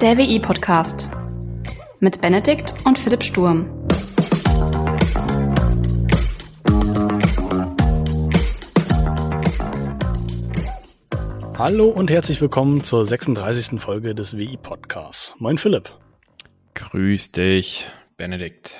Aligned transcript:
Der 0.00 0.16
WI-Podcast 0.16 1.10
mit 1.98 2.22
Benedikt 2.22 2.72
und 2.86 2.98
Philipp 2.98 3.22
Sturm. 3.22 3.68
Hallo 11.58 11.90
und 11.90 12.10
herzlich 12.10 12.40
willkommen 12.40 12.82
zur 12.82 13.04
36. 13.04 13.78
Folge 13.78 14.14
des 14.14 14.38
WI-Podcasts. 14.38 15.34
Moin 15.38 15.58
Philipp. 15.58 15.90
Grüß 16.72 17.32
dich, 17.32 17.84
Benedikt. 18.16 18.76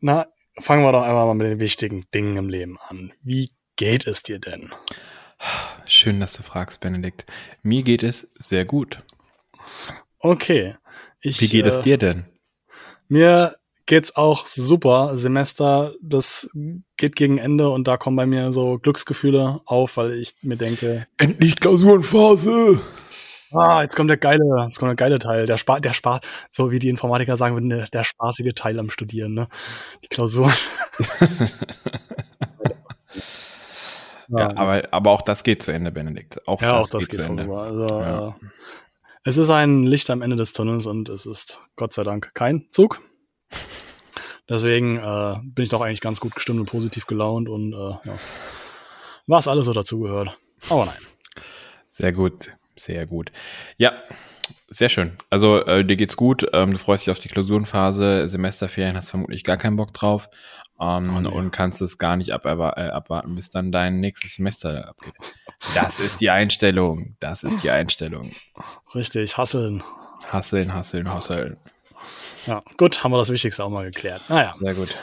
Na, 0.00 0.26
fangen 0.58 0.82
wir 0.82 0.90
doch 0.90 1.04
einmal 1.04 1.26
mal 1.26 1.34
mit 1.34 1.46
den 1.46 1.60
wichtigen 1.60 2.04
Dingen 2.12 2.36
im 2.36 2.48
Leben 2.48 2.78
an. 2.88 3.12
Wie 3.22 3.50
geht 3.76 4.08
es 4.08 4.24
dir 4.24 4.40
denn? 4.40 4.72
Schön, 5.86 6.18
dass 6.18 6.32
du 6.32 6.42
fragst, 6.42 6.80
Benedikt. 6.80 7.26
Mir 7.62 7.84
geht 7.84 8.02
es 8.02 8.32
sehr 8.34 8.64
gut. 8.64 9.04
Okay. 10.20 10.76
Ich, 11.20 11.40
Wie 11.40 11.48
geht 11.48 11.66
äh, 11.66 11.68
es 11.68 11.80
dir 11.80 11.98
denn? 11.98 12.26
Mir 13.08 13.56
geht's 13.86 14.14
auch 14.14 14.46
super. 14.46 15.16
Semester, 15.16 15.94
das 16.00 16.48
geht 16.96 17.16
gegen 17.16 17.38
Ende 17.38 17.70
und 17.70 17.88
da 17.88 17.96
kommen 17.96 18.16
bei 18.16 18.26
mir 18.26 18.52
so 18.52 18.78
Glücksgefühle 18.78 19.60
auf, 19.64 19.96
weil 19.96 20.12
ich 20.12 20.34
mir 20.42 20.56
denke. 20.56 21.06
Endlich 21.16 21.58
Klausurenphase! 21.58 22.80
Ah, 23.50 23.80
jetzt 23.82 23.96
kommt 23.96 24.10
der 24.10 24.18
geile, 24.18 24.44
jetzt 24.64 24.78
kommt 24.78 24.90
der 24.90 24.96
geile 24.96 25.18
Teil. 25.18 25.46
Der 25.46 25.56
Spaß, 25.56 25.80
der 25.80 25.94
Spaß, 25.94 26.20
so 26.50 26.70
wie 26.70 26.78
die 26.78 26.90
Informatiker 26.90 27.36
sagen 27.36 27.56
würden, 27.56 27.70
der, 27.70 27.86
der 27.86 28.04
spaßige 28.04 28.52
Teil 28.54 28.78
am 28.78 28.90
Studieren, 28.90 29.32
ne? 29.32 29.48
Die 30.04 30.08
Klausuren. 30.08 30.52
ja, 34.28 34.50
aber, 34.54 34.82
aber 34.90 35.10
auch 35.10 35.22
das 35.22 35.44
geht 35.44 35.62
zu 35.62 35.70
Ende, 35.70 35.90
Benedikt. 35.90 36.46
Auch 36.46 36.60
ja, 36.60 36.78
das, 36.78 36.88
auch 36.88 36.98
das 36.98 37.08
geht, 37.08 37.20
geht 37.20 37.26
zu 37.26 37.30
Ende. 37.30 37.50
Also, 37.50 37.88
ja. 37.88 38.36
Es 39.28 39.36
ist 39.36 39.50
ein 39.50 39.82
Licht 39.82 40.08
am 40.08 40.22
Ende 40.22 40.36
des 40.36 40.54
Tunnels 40.54 40.86
und 40.86 41.10
es 41.10 41.26
ist 41.26 41.60
Gott 41.76 41.92
sei 41.92 42.02
Dank 42.02 42.30
kein 42.32 42.64
Zug. 42.70 43.02
Deswegen 44.48 44.96
äh, 44.96 45.36
bin 45.42 45.64
ich 45.64 45.68
doch 45.68 45.82
eigentlich 45.82 46.00
ganz 46.00 46.18
gut 46.18 46.34
gestimmt 46.34 46.60
und 46.60 46.64
positiv 46.64 47.04
gelaunt 47.04 47.46
und 47.46 47.74
äh, 47.74 48.08
ja, 48.08 48.18
was 49.26 49.46
alles 49.46 49.66
so 49.66 49.74
dazugehört. 49.74 50.34
Aber 50.70 50.86
nein. 50.86 50.96
Sehr 51.88 52.12
gut. 52.12 52.52
Sehr 52.74 53.04
gut. 53.04 53.30
Ja, 53.76 54.02
sehr 54.68 54.88
schön. 54.88 55.18
Also 55.28 55.62
äh, 55.66 55.84
dir 55.84 55.96
geht's 55.96 56.16
gut. 56.16 56.46
Ähm, 56.54 56.72
du 56.72 56.78
freust 56.78 57.06
dich 57.06 57.10
auf 57.10 57.20
die 57.20 57.28
Klausurenphase. 57.28 58.30
Semesterferien 58.30 58.96
hast 58.96 59.10
vermutlich 59.10 59.44
gar 59.44 59.58
keinen 59.58 59.76
Bock 59.76 59.92
drauf. 59.92 60.30
Ähm, 60.80 61.16
oh, 61.16 61.20
nee. 61.20 61.28
Und 61.28 61.50
kannst 61.50 61.80
es 61.80 61.98
gar 61.98 62.16
nicht 62.16 62.32
ab, 62.32 62.44
äh, 62.46 62.50
abwarten, 62.50 63.34
bis 63.34 63.50
dann 63.50 63.72
dein 63.72 64.00
nächstes 64.00 64.34
Semester 64.34 64.88
abgeht. 64.88 65.14
Das 65.74 65.98
ist 65.98 66.20
die 66.20 66.30
Einstellung. 66.30 67.16
Das 67.20 67.42
ist 67.42 67.62
die 67.62 67.70
Einstellung. 67.70 68.30
Richtig, 68.94 69.36
hasseln. 69.36 69.82
Hasseln, 70.30 70.72
hasseln, 70.72 71.12
hasseln. 71.12 71.56
Ja, 72.46 72.62
gut, 72.76 73.02
haben 73.02 73.10
wir 73.10 73.18
das 73.18 73.30
Wichtigste 73.30 73.64
auch 73.64 73.70
mal 73.70 73.84
geklärt. 73.84 74.22
Naja. 74.28 74.52
Sehr 74.54 74.74
gut. 74.74 74.94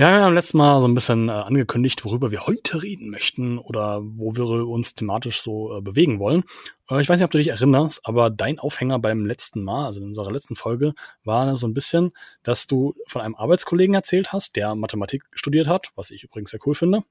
Wir 0.00 0.06
haben 0.06 0.14
ja 0.14 0.24
beim 0.24 0.34
letzten 0.34 0.56
Mal 0.56 0.80
so 0.80 0.88
ein 0.88 0.94
bisschen 0.94 1.28
äh, 1.28 1.32
angekündigt, 1.32 2.06
worüber 2.06 2.30
wir 2.30 2.46
heute 2.46 2.82
reden 2.82 3.10
möchten 3.10 3.58
oder 3.58 4.00
wo 4.02 4.34
wir 4.34 4.46
uns 4.66 4.94
thematisch 4.94 5.42
so 5.42 5.76
äh, 5.76 5.82
bewegen 5.82 6.18
wollen. 6.18 6.42
Äh, 6.88 7.02
ich 7.02 7.08
weiß 7.10 7.18
nicht, 7.18 7.24
ob 7.26 7.30
du 7.30 7.36
dich 7.36 7.48
erinnerst, 7.48 8.00
aber 8.04 8.30
dein 8.30 8.58
Aufhänger 8.58 8.98
beim 8.98 9.26
letzten 9.26 9.62
Mal, 9.62 9.84
also 9.84 10.00
in 10.00 10.06
unserer 10.06 10.32
letzten 10.32 10.56
Folge, 10.56 10.94
war 11.22 11.54
so 11.54 11.68
ein 11.68 11.74
bisschen, 11.74 12.12
dass 12.42 12.66
du 12.66 12.94
von 13.08 13.20
einem 13.20 13.34
Arbeitskollegen 13.34 13.94
erzählt 13.94 14.32
hast, 14.32 14.56
der 14.56 14.74
Mathematik 14.74 15.24
studiert 15.32 15.66
hat, 15.66 15.88
was 15.96 16.10
ich 16.10 16.24
übrigens 16.24 16.48
sehr 16.48 16.60
cool 16.64 16.74
finde, 16.74 17.02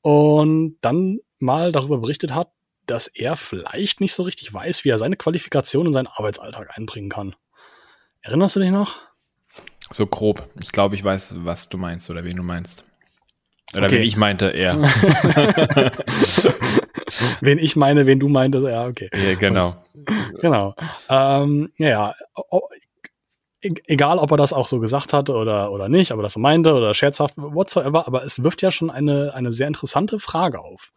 und 0.00 0.78
dann 0.80 1.18
mal 1.40 1.72
darüber 1.72 1.98
berichtet 1.98 2.34
hat, 2.34 2.52
dass 2.86 3.06
er 3.06 3.36
vielleicht 3.36 4.00
nicht 4.00 4.14
so 4.14 4.22
richtig 4.22 4.50
weiß, 4.50 4.86
wie 4.86 4.88
er 4.88 4.96
seine 4.96 5.16
Qualifikation 5.16 5.88
in 5.88 5.92
seinen 5.92 6.06
Arbeitsalltag 6.06 6.74
einbringen 6.74 7.10
kann. 7.10 7.36
Erinnerst 8.22 8.56
du 8.56 8.60
dich 8.60 8.70
noch? 8.70 9.13
So 9.90 10.06
grob. 10.06 10.48
Ich 10.60 10.72
glaube, 10.72 10.94
ich 10.94 11.04
weiß, 11.04 11.34
was 11.44 11.68
du 11.68 11.78
meinst 11.78 12.10
oder 12.10 12.24
wen 12.24 12.36
du 12.36 12.42
meinst. 12.42 12.84
Oder 13.74 13.86
okay. 13.86 13.96
wen 13.96 14.02
ich 14.02 14.16
meinte, 14.16 14.50
er. 14.50 14.80
wen 17.40 17.58
ich 17.58 17.76
meine, 17.76 18.06
wen 18.06 18.20
du 18.20 18.28
meintest, 18.28 18.66
ja, 18.66 18.86
okay. 18.86 19.10
Ja, 19.14 19.34
genau. 19.34 19.76
Genau. 20.40 20.74
Ähm, 21.08 21.70
ja, 21.78 22.14
e-, 23.62 23.72
egal, 23.86 24.18
ob 24.18 24.30
er 24.32 24.36
das 24.36 24.52
auch 24.52 24.68
so 24.68 24.78
gesagt 24.78 25.14
hat 25.14 25.30
oder, 25.30 25.72
oder 25.72 25.88
nicht, 25.88 26.12
aber 26.12 26.22
das 26.22 26.36
meinte 26.36 26.74
oder 26.74 26.92
scherzhaft, 26.92 27.34
whatsoever, 27.36 28.06
aber 28.06 28.24
es 28.24 28.42
wirft 28.42 28.60
ja 28.60 28.70
schon 28.70 28.90
eine, 28.90 29.32
eine 29.34 29.52
sehr 29.52 29.68
interessante 29.68 30.18
Frage 30.18 30.60
auf. 30.60 30.92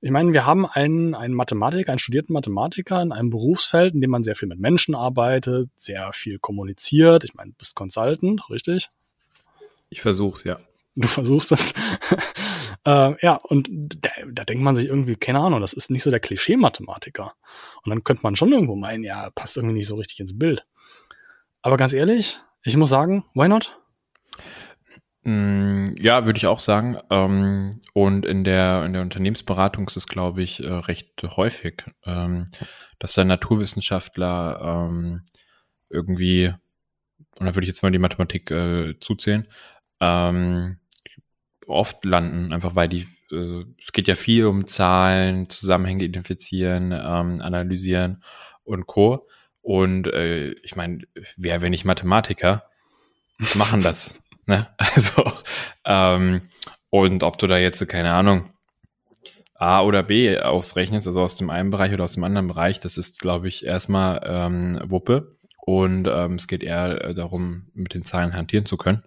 Ich 0.00 0.10
meine, 0.10 0.32
wir 0.32 0.46
haben 0.46 0.64
einen, 0.64 1.14
einen 1.14 1.34
Mathematiker, 1.34 1.90
einen 1.90 1.98
studierten 1.98 2.32
Mathematiker 2.32 3.02
in 3.02 3.10
einem 3.10 3.30
Berufsfeld, 3.30 3.94
in 3.94 4.00
dem 4.00 4.10
man 4.10 4.22
sehr 4.22 4.36
viel 4.36 4.48
mit 4.48 4.60
Menschen 4.60 4.94
arbeitet, 4.94 5.68
sehr 5.76 6.12
viel 6.12 6.38
kommuniziert. 6.38 7.24
Ich 7.24 7.34
meine, 7.34 7.50
du 7.50 7.56
bist 7.56 7.74
Consultant, 7.74 8.48
richtig? 8.48 8.88
Ich 9.90 10.00
versuch's, 10.00 10.44
ja. 10.44 10.60
Du 10.94 11.08
versuchst 11.08 11.50
das. 11.50 11.74
äh, 12.84 13.14
ja, 13.24 13.34
und 13.34 13.68
da, 13.70 14.10
da 14.30 14.44
denkt 14.44 14.62
man 14.62 14.76
sich 14.76 14.86
irgendwie, 14.86 15.16
keine 15.16 15.40
Ahnung, 15.40 15.60
das 15.60 15.72
ist 15.72 15.90
nicht 15.90 16.04
so 16.04 16.10
der 16.10 16.20
Klischee-Mathematiker. 16.20 17.34
Und 17.84 17.90
dann 17.90 18.04
könnte 18.04 18.22
man 18.22 18.36
schon 18.36 18.52
irgendwo 18.52 18.76
meinen, 18.76 19.02
ja, 19.02 19.30
passt 19.30 19.56
irgendwie 19.56 19.74
nicht 19.74 19.88
so 19.88 19.96
richtig 19.96 20.20
ins 20.20 20.38
Bild. 20.38 20.64
Aber 21.62 21.76
ganz 21.76 21.92
ehrlich, 21.92 22.38
ich 22.62 22.76
muss 22.76 22.90
sagen, 22.90 23.24
why 23.34 23.48
not? 23.48 23.78
Mm, 25.24 25.84
ja, 26.00 26.24
würde 26.26 26.38
ich 26.38 26.46
auch 26.46 26.60
sagen. 26.60 26.98
Ähm, 27.10 27.80
und 27.92 28.24
in 28.24 28.44
der, 28.44 28.84
in 28.84 28.92
der 28.92 29.02
Unternehmensberatung 29.02 29.86
ist 29.88 29.96
es, 29.96 30.06
glaube 30.06 30.42
ich, 30.42 30.62
äh, 30.62 30.72
recht 30.72 31.22
häufig, 31.22 31.84
ähm, 32.04 32.46
dass 32.98 33.14
da 33.14 33.24
Naturwissenschaftler 33.24 34.86
ähm, 34.88 35.22
irgendwie, 35.90 36.52
und 37.38 37.46
da 37.46 37.54
würde 37.54 37.62
ich 37.62 37.68
jetzt 37.68 37.82
mal 37.82 37.90
die 37.90 37.98
Mathematik 37.98 38.50
äh, 38.50 38.98
zuzählen, 39.00 39.48
oft 41.66 42.04
landen, 42.04 42.52
einfach 42.52 42.76
weil 42.76 42.88
die, 42.88 43.08
äh, 43.32 43.64
es 43.82 43.90
geht 43.92 44.06
ja 44.06 44.14
viel 44.14 44.46
um 44.46 44.68
Zahlen, 44.68 45.50
Zusammenhänge 45.50 46.04
identifizieren, 46.04 46.92
analysieren 46.92 48.22
und 48.62 48.86
Co. 48.86 49.26
Und 49.60 50.06
ich 50.06 50.76
meine, 50.76 51.00
wer, 51.36 51.60
wenn 51.60 51.70
nicht 51.72 51.84
Mathematiker, 51.84 52.70
machen 53.54 53.82
das. 53.82 54.14
Ne? 54.48 54.66
Also, 54.78 55.30
ähm, 55.84 56.40
und 56.90 57.22
ob 57.22 57.38
du 57.38 57.46
da 57.46 57.58
jetzt, 57.58 57.86
keine 57.88 58.12
Ahnung, 58.12 58.50
A 59.54 59.82
oder 59.82 60.02
B 60.02 60.38
ausrechnest, 60.38 61.06
also 61.06 61.20
aus 61.20 61.36
dem 61.36 61.50
einen 61.50 61.70
Bereich 61.70 61.92
oder 61.92 62.04
aus 62.04 62.14
dem 62.14 62.24
anderen 62.24 62.48
Bereich, 62.48 62.80
das 62.80 62.96
ist, 62.96 63.20
glaube 63.20 63.48
ich, 63.48 63.64
erstmal 63.64 64.20
ähm, 64.24 64.80
Wuppe. 64.84 65.36
Und 65.60 66.08
ähm, 66.08 66.34
es 66.34 66.48
geht 66.48 66.62
eher 66.62 67.04
äh, 67.04 67.14
darum, 67.14 67.68
mit 67.74 67.92
den 67.92 68.04
Zahlen 68.04 68.32
hantieren 68.32 68.64
zu 68.64 68.76
können. 68.76 69.02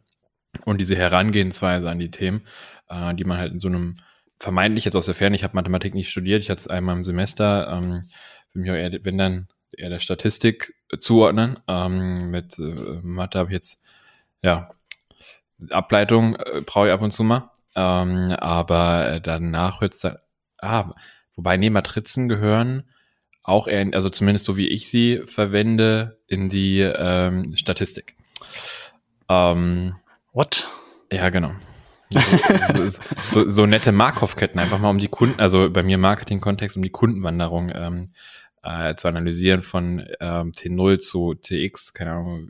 Und 0.66 0.80
diese 0.80 0.96
Herangehensweise 0.96 1.90
an 1.90 2.00
die 2.00 2.12
Themen, 2.12 2.46
äh, 2.90 3.16
die 3.16 3.24
man 3.24 3.40
halt 3.40 3.54
in 3.54 3.60
so 3.60 3.68
einem 3.68 3.96
vermeintlich 4.40 4.86
jetzt 4.86 4.96
aus 4.96 5.06
der 5.06 5.16
Ferne, 5.16 5.36
ich 5.36 5.44
habe 5.44 5.56
Mathematik 5.56 5.96
nicht 5.96 6.12
studiert, 6.12 6.44
ich 6.44 6.50
hatte 6.50 6.60
es 6.60 6.68
einmal 6.68 6.98
im 6.98 7.04
Semester, 7.04 7.72
ähm, 7.72 8.04
für 8.52 8.60
mich 8.60 8.70
auch 8.70 8.76
eher, 8.76 8.92
wenn 9.04 9.18
dann 9.18 9.48
eher 9.72 9.90
der 9.90 10.00
Statistik 10.00 10.74
zuordnen. 11.00 11.58
Ähm, 11.68 12.30
mit 12.30 12.60
äh, 12.60 13.00
Mathe 13.02 13.40
habe 13.40 13.50
ich 13.50 13.56
jetzt 13.56 13.82
ja 14.44 14.70
Ableitung 15.70 16.36
äh, 16.36 16.62
brauche 16.62 16.88
ich 16.88 16.94
ab 16.94 17.02
und 17.02 17.12
zu 17.12 17.24
mal. 17.24 17.52
Ähm, 17.76 18.30
aber 18.38 19.08
äh, 19.08 19.22
danach 19.22 19.82
hört 19.82 19.94
es 19.94 20.02
dann, 20.02 20.18
ah, 20.60 20.94
wobei, 21.36 21.58
nee, 21.58 21.70
Matrizen 21.70 22.28
gehören 22.28 22.84
auch 23.44 23.68
eher, 23.68 23.82
in, 23.82 23.96
also 23.96 24.10
zumindest 24.10 24.46
so 24.46 24.58
wie 24.58 24.68
ich 24.68 24.90
sie 24.90 25.22
verwende, 25.26 26.20
in 26.28 26.50
die 26.50 26.80
ähm, 26.80 27.56
Statistik. 27.56 28.16
Ähm, 29.30 29.96
What? 30.34 30.68
Ja, 31.12 31.30
genau. 31.30 31.52
so, 32.10 32.88
so, 32.88 33.02
so, 33.22 33.48
so 33.48 33.66
nette 33.66 33.92
Markov-Ketten, 33.92 34.60
einfach 34.60 34.80
mal 34.80 34.90
um 34.90 35.00
die 35.00 35.08
Kunden, 35.08 35.40
also 35.40 35.70
bei 35.70 35.84
mir 35.84 35.96
im 35.96 36.02
Marketing-Kontext, 36.02 36.78
um 36.78 36.84
die 36.84 36.90
Kundenwanderung 36.90 37.72
ähm, 37.74 38.10
äh, 38.64 38.96
zu 38.96 39.08
analysieren 39.08 39.62
von 39.62 40.06
ähm, 40.20 40.52
T0 40.52 41.00
zu 41.00 41.34
TX, 41.34 41.94
keine 41.94 42.12
Ahnung, 42.12 42.50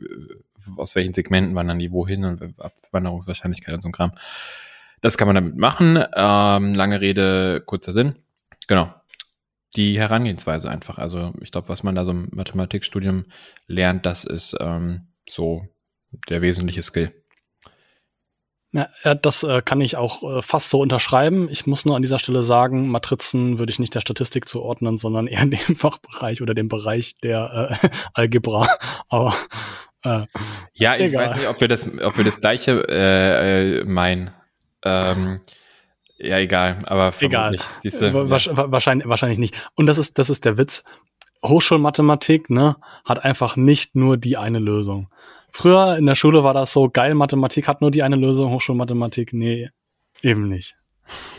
aus 0.76 0.94
welchen 0.94 1.12
Segmenten 1.12 1.54
wandern 1.54 1.78
die 1.78 1.92
wohin 1.92 2.24
und 2.24 2.42
Abwanderungswahrscheinlichkeit 2.58 3.74
und 3.74 3.80
so 3.80 3.88
ein 3.88 3.92
Kram. 3.92 4.12
Das 5.00 5.18
kann 5.18 5.26
man 5.26 5.34
damit 5.34 5.56
machen. 5.56 6.02
Ähm, 6.14 6.74
lange 6.74 7.00
Rede, 7.00 7.62
kurzer 7.64 7.92
Sinn. 7.92 8.14
Genau. 8.68 8.94
Die 9.74 9.98
Herangehensweise 9.98 10.70
einfach. 10.70 10.98
Also 10.98 11.32
ich 11.40 11.50
glaube, 11.50 11.68
was 11.68 11.82
man 11.82 11.94
da 11.94 12.04
so 12.04 12.12
im 12.12 12.28
Mathematikstudium 12.32 13.24
lernt, 13.66 14.06
das 14.06 14.24
ist 14.24 14.56
ähm, 14.60 15.08
so 15.28 15.66
der 16.28 16.42
wesentliche 16.42 16.82
Skill. 16.82 17.12
Ja, 18.74 18.88
das 19.14 19.42
äh, 19.42 19.60
kann 19.60 19.82
ich 19.82 19.96
auch 19.96 20.22
äh, 20.22 20.40
fast 20.40 20.70
so 20.70 20.80
unterschreiben. 20.80 21.48
Ich 21.50 21.66
muss 21.66 21.84
nur 21.84 21.94
an 21.94 22.00
dieser 22.00 22.18
Stelle 22.18 22.42
sagen, 22.42 22.88
Matrizen 22.88 23.58
würde 23.58 23.70
ich 23.70 23.78
nicht 23.78 23.94
der 23.94 24.00
Statistik 24.00 24.48
zuordnen, 24.48 24.96
sondern 24.96 25.26
eher 25.26 25.44
dem 25.46 25.76
Fachbereich 25.76 26.40
oder 26.40 26.54
dem 26.54 26.68
Bereich 26.68 27.18
der 27.22 27.78
äh, 27.82 27.88
Algebra. 28.14 28.66
Aber 29.08 29.34
äh, 30.04 30.26
ja, 30.74 30.96
ich 30.96 31.14
weiß 31.14 31.36
nicht, 31.36 31.48
ob 31.48 31.60
wir 31.60 31.68
das, 31.68 31.86
ob 31.86 32.16
wir 32.16 32.24
das 32.24 32.40
gleiche 32.40 32.84
äh, 32.88 33.80
äh, 33.80 33.84
meinen. 33.84 34.30
Ähm, 34.84 35.40
ja, 36.18 36.38
egal, 36.38 36.78
aber 36.86 37.12
egal. 37.20 37.58
Siehst 37.82 38.00
du, 38.00 38.06
ja. 38.06 38.30
wahrscheinlich, 38.70 39.08
wahrscheinlich 39.08 39.38
nicht. 39.38 39.70
Und 39.74 39.86
das 39.86 39.98
ist, 39.98 40.18
das 40.18 40.30
ist 40.30 40.44
der 40.44 40.58
Witz. 40.58 40.84
Hochschulmathematik, 41.44 42.50
ne, 42.50 42.76
hat 43.04 43.24
einfach 43.24 43.56
nicht 43.56 43.96
nur 43.96 44.16
die 44.16 44.36
eine 44.36 44.60
Lösung. 44.60 45.08
Früher 45.50 45.96
in 45.96 46.06
der 46.06 46.14
Schule 46.14 46.44
war 46.44 46.54
das 46.54 46.72
so 46.72 46.88
geil, 46.88 47.14
Mathematik 47.14 47.66
hat 47.66 47.80
nur 47.80 47.90
die 47.90 48.02
eine 48.02 48.16
Lösung, 48.16 48.50
Hochschulmathematik, 48.50 49.32
nee, 49.32 49.70
eben 50.22 50.48
nicht. 50.48 50.76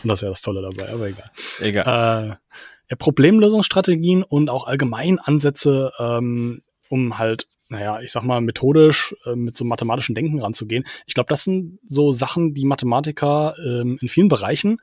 Und 0.02 0.08
das 0.08 0.18
ist 0.18 0.22
ja 0.22 0.28
das 0.28 0.42
Tolle 0.42 0.62
dabei, 0.62 0.92
aber 0.92 1.08
egal. 1.08 1.30
Egal. 1.60 2.30
Äh, 2.30 2.60
ja, 2.90 2.96
Problemlösungsstrategien 2.96 4.22
und 4.22 4.50
auch 4.50 4.66
allgemein 4.66 5.18
Ansätze, 5.18 5.92
ähm, 5.98 6.62
um 6.94 7.18
halt, 7.18 7.48
naja, 7.68 8.00
ich 8.00 8.12
sag 8.12 8.22
mal, 8.22 8.40
methodisch 8.40 9.16
äh, 9.26 9.34
mit 9.34 9.56
so 9.56 9.64
mathematischen 9.64 10.14
Denken 10.14 10.40
ranzugehen. 10.40 10.84
Ich 11.06 11.14
glaube, 11.14 11.28
das 11.28 11.42
sind 11.42 11.80
so 11.82 12.12
Sachen, 12.12 12.54
die 12.54 12.64
Mathematiker 12.64 13.56
ähm, 13.58 13.98
in 14.00 14.08
vielen 14.08 14.28
Bereichen 14.28 14.78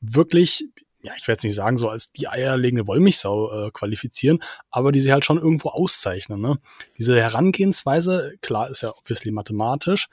wirklich 0.00 0.68
ja, 1.00 1.12
ich 1.16 1.28
werde 1.28 1.36
jetzt 1.36 1.44
nicht 1.44 1.54
sagen, 1.54 1.76
so 1.76 1.88
als 1.88 2.10
die 2.10 2.26
eierlegende 2.26 2.88
Wollmilchsau 2.88 3.66
äh, 3.66 3.70
qualifizieren, 3.70 4.40
aber 4.68 4.90
die 4.90 5.00
sie 5.00 5.12
halt 5.12 5.24
schon 5.24 5.38
irgendwo 5.38 5.68
auszeichnen. 5.68 6.40
Ne? 6.40 6.58
Diese 6.98 7.20
Herangehensweise, 7.20 8.34
klar, 8.42 8.68
ist 8.68 8.82
ja 8.82 8.90
obviously 8.90 9.30
mathematisch, 9.30 10.08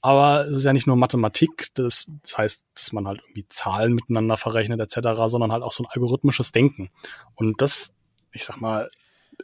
aber 0.00 0.46
es 0.46 0.56
ist 0.56 0.64
ja 0.64 0.72
nicht 0.72 0.86
nur 0.86 0.96
Mathematik, 0.96 1.68
das, 1.74 2.06
das 2.22 2.38
heißt, 2.38 2.64
dass 2.74 2.92
man 2.92 3.06
halt 3.06 3.20
irgendwie 3.20 3.46
Zahlen 3.50 3.92
miteinander 3.92 4.38
verrechnet 4.38 4.80
etc., 4.80 5.08
sondern 5.26 5.52
halt 5.52 5.62
auch 5.62 5.72
so 5.72 5.84
ein 5.84 5.90
algorithmisches 5.90 6.52
Denken. 6.52 6.90
Und 7.34 7.60
das, 7.60 7.92
ich 8.32 8.44
sag 8.44 8.62
mal, 8.62 8.90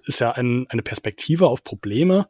ist 0.04 0.20
ja 0.20 0.32
ein, 0.32 0.66
eine 0.69 0.82
Perspektive 0.82 1.48
auf 1.48 1.64
Probleme, 1.64 2.28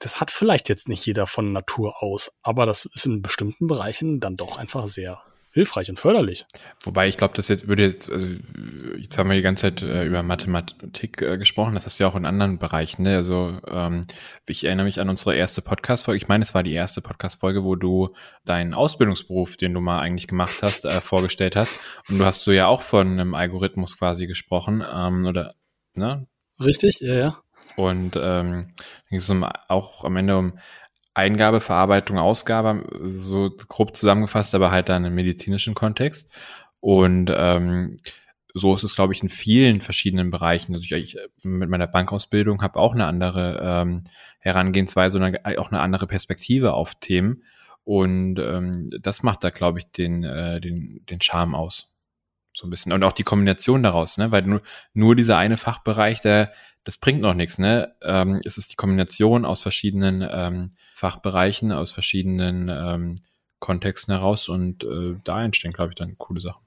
das 0.00 0.20
hat 0.20 0.30
vielleicht 0.30 0.68
jetzt 0.68 0.88
nicht 0.88 1.04
jeder 1.04 1.26
von 1.26 1.52
Natur 1.52 2.02
aus, 2.02 2.32
aber 2.42 2.66
das 2.66 2.86
ist 2.86 3.06
in 3.06 3.22
bestimmten 3.22 3.66
Bereichen 3.66 4.18
dann 4.18 4.36
doch 4.36 4.56
einfach 4.56 4.86
sehr 4.86 5.22
hilfreich 5.52 5.90
und 5.90 5.98
förderlich. 5.98 6.46
Wobei 6.82 7.08
ich 7.08 7.16
glaube, 7.16 7.34
das 7.34 7.48
jetzt 7.48 7.66
würde 7.66 7.82
jetzt, 7.82 8.10
also 8.10 8.36
jetzt 8.96 9.18
haben 9.18 9.28
wir 9.28 9.36
die 9.36 9.42
ganze 9.42 9.62
Zeit 9.62 9.82
äh, 9.82 10.04
über 10.04 10.22
Mathematik 10.22 11.20
äh, 11.22 11.38
gesprochen, 11.38 11.74
das 11.74 11.86
hast 11.86 11.98
du 11.98 12.04
ja 12.04 12.10
auch 12.10 12.14
in 12.14 12.24
anderen 12.24 12.58
Bereichen. 12.58 13.02
Ne? 13.02 13.16
Also 13.16 13.58
ähm, 13.66 14.06
ich 14.46 14.64
erinnere 14.64 14.86
mich 14.86 15.00
an 15.00 15.08
unsere 15.08 15.34
erste 15.34 15.60
Podcast-Folge. 15.60 16.18
Ich 16.18 16.28
meine, 16.28 16.42
es 16.42 16.54
war 16.54 16.62
die 16.62 16.72
erste 16.72 17.00
Podcast-Folge, 17.00 17.64
wo 17.64 17.74
du 17.74 18.14
deinen 18.44 18.74
Ausbildungsberuf, 18.74 19.56
den 19.56 19.74
du 19.74 19.80
mal 19.80 19.98
eigentlich 19.98 20.28
gemacht 20.28 20.62
hast, 20.62 20.84
äh, 20.84 21.00
vorgestellt 21.00 21.56
hast. 21.56 21.80
Und 22.08 22.18
du 22.18 22.24
hast 22.24 22.42
so 22.42 22.52
ja 22.52 22.68
auch 22.68 22.82
von 22.82 23.08
einem 23.08 23.34
Algorithmus 23.34 23.98
quasi 23.98 24.28
gesprochen, 24.28 24.84
ähm, 24.88 25.26
oder 25.26 25.54
ne? 25.94 26.26
Richtig, 26.64 27.00
ja, 27.00 27.14
ja. 27.14 27.42
Und 27.76 28.18
ähm, 28.20 28.68
ging 29.08 29.18
es 29.18 29.30
um, 29.30 29.44
auch 29.68 30.04
am 30.04 30.16
Ende 30.16 30.36
um 30.36 30.58
Eingabe, 31.14 31.60
Verarbeitung, 31.60 32.18
Ausgabe, 32.18 32.84
so 33.04 33.50
grob 33.68 33.96
zusammengefasst, 33.96 34.54
aber 34.54 34.70
halt 34.70 34.88
dann 34.88 35.04
im 35.04 35.14
medizinischen 35.14 35.74
Kontext. 35.74 36.30
Und 36.80 37.32
ähm, 37.34 37.96
so 38.54 38.74
ist 38.74 38.82
es, 38.84 38.94
glaube 38.94 39.12
ich, 39.12 39.22
in 39.22 39.28
vielen 39.28 39.80
verschiedenen 39.80 40.30
Bereichen. 40.30 40.74
Also 40.74 40.84
ich, 40.84 40.92
ich 40.92 41.18
mit 41.42 41.68
meiner 41.68 41.86
Bankausbildung 41.86 42.62
habe 42.62 42.78
auch 42.78 42.94
eine 42.94 43.06
andere 43.06 43.60
ähm, 43.62 44.04
Herangehensweise 44.38 45.18
und 45.18 45.44
auch 45.58 45.70
eine 45.70 45.80
andere 45.80 46.06
Perspektive 46.06 46.74
auf 46.74 46.94
Themen. 46.96 47.44
Und 47.84 48.38
ähm, 48.38 48.90
das 49.00 49.22
macht 49.22 49.44
da, 49.44 49.50
glaube 49.50 49.78
ich, 49.78 49.90
den, 49.90 50.24
äh, 50.24 50.60
den, 50.60 51.04
den 51.08 51.20
Charme 51.20 51.54
aus. 51.54 51.88
So 52.60 52.66
ein 52.66 52.70
bisschen. 52.70 52.92
Und 52.92 53.02
auch 53.04 53.12
die 53.12 53.22
Kombination 53.22 53.82
daraus, 53.82 54.18
ne? 54.18 54.30
Weil 54.32 54.42
nur, 54.42 54.60
nur 54.92 55.16
dieser 55.16 55.38
eine 55.38 55.56
Fachbereich, 55.56 56.20
der, 56.20 56.52
das 56.84 56.98
bringt 56.98 57.22
noch 57.22 57.32
nichts, 57.32 57.56
ne? 57.56 57.94
Ähm, 58.02 58.38
es 58.44 58.58
ist 58.58 58.70
die 58.70 58.76
Kombination 58.76 59.46
aus 59.46 59.62
verschiedenen 59.62 60.22
ähm, 60.30 60.72
Fachbereichen, 60.92 61.72
aus 61.72 61.90
verschiedenen 61.90 62.68
ähm, 62.68 63.14
Kontexten 63.60 64.12
heraus 64.12 64.50
und 64.50 64.84
äh, 64.84 65.16
da 65.24 65.42
entstehen, 65.42 65.72
glaube 65.72 65.92
ich, 65.92 65.96
dann 65.96 66.18
coole 66.18 66.42
Sachen. 66.42 66.60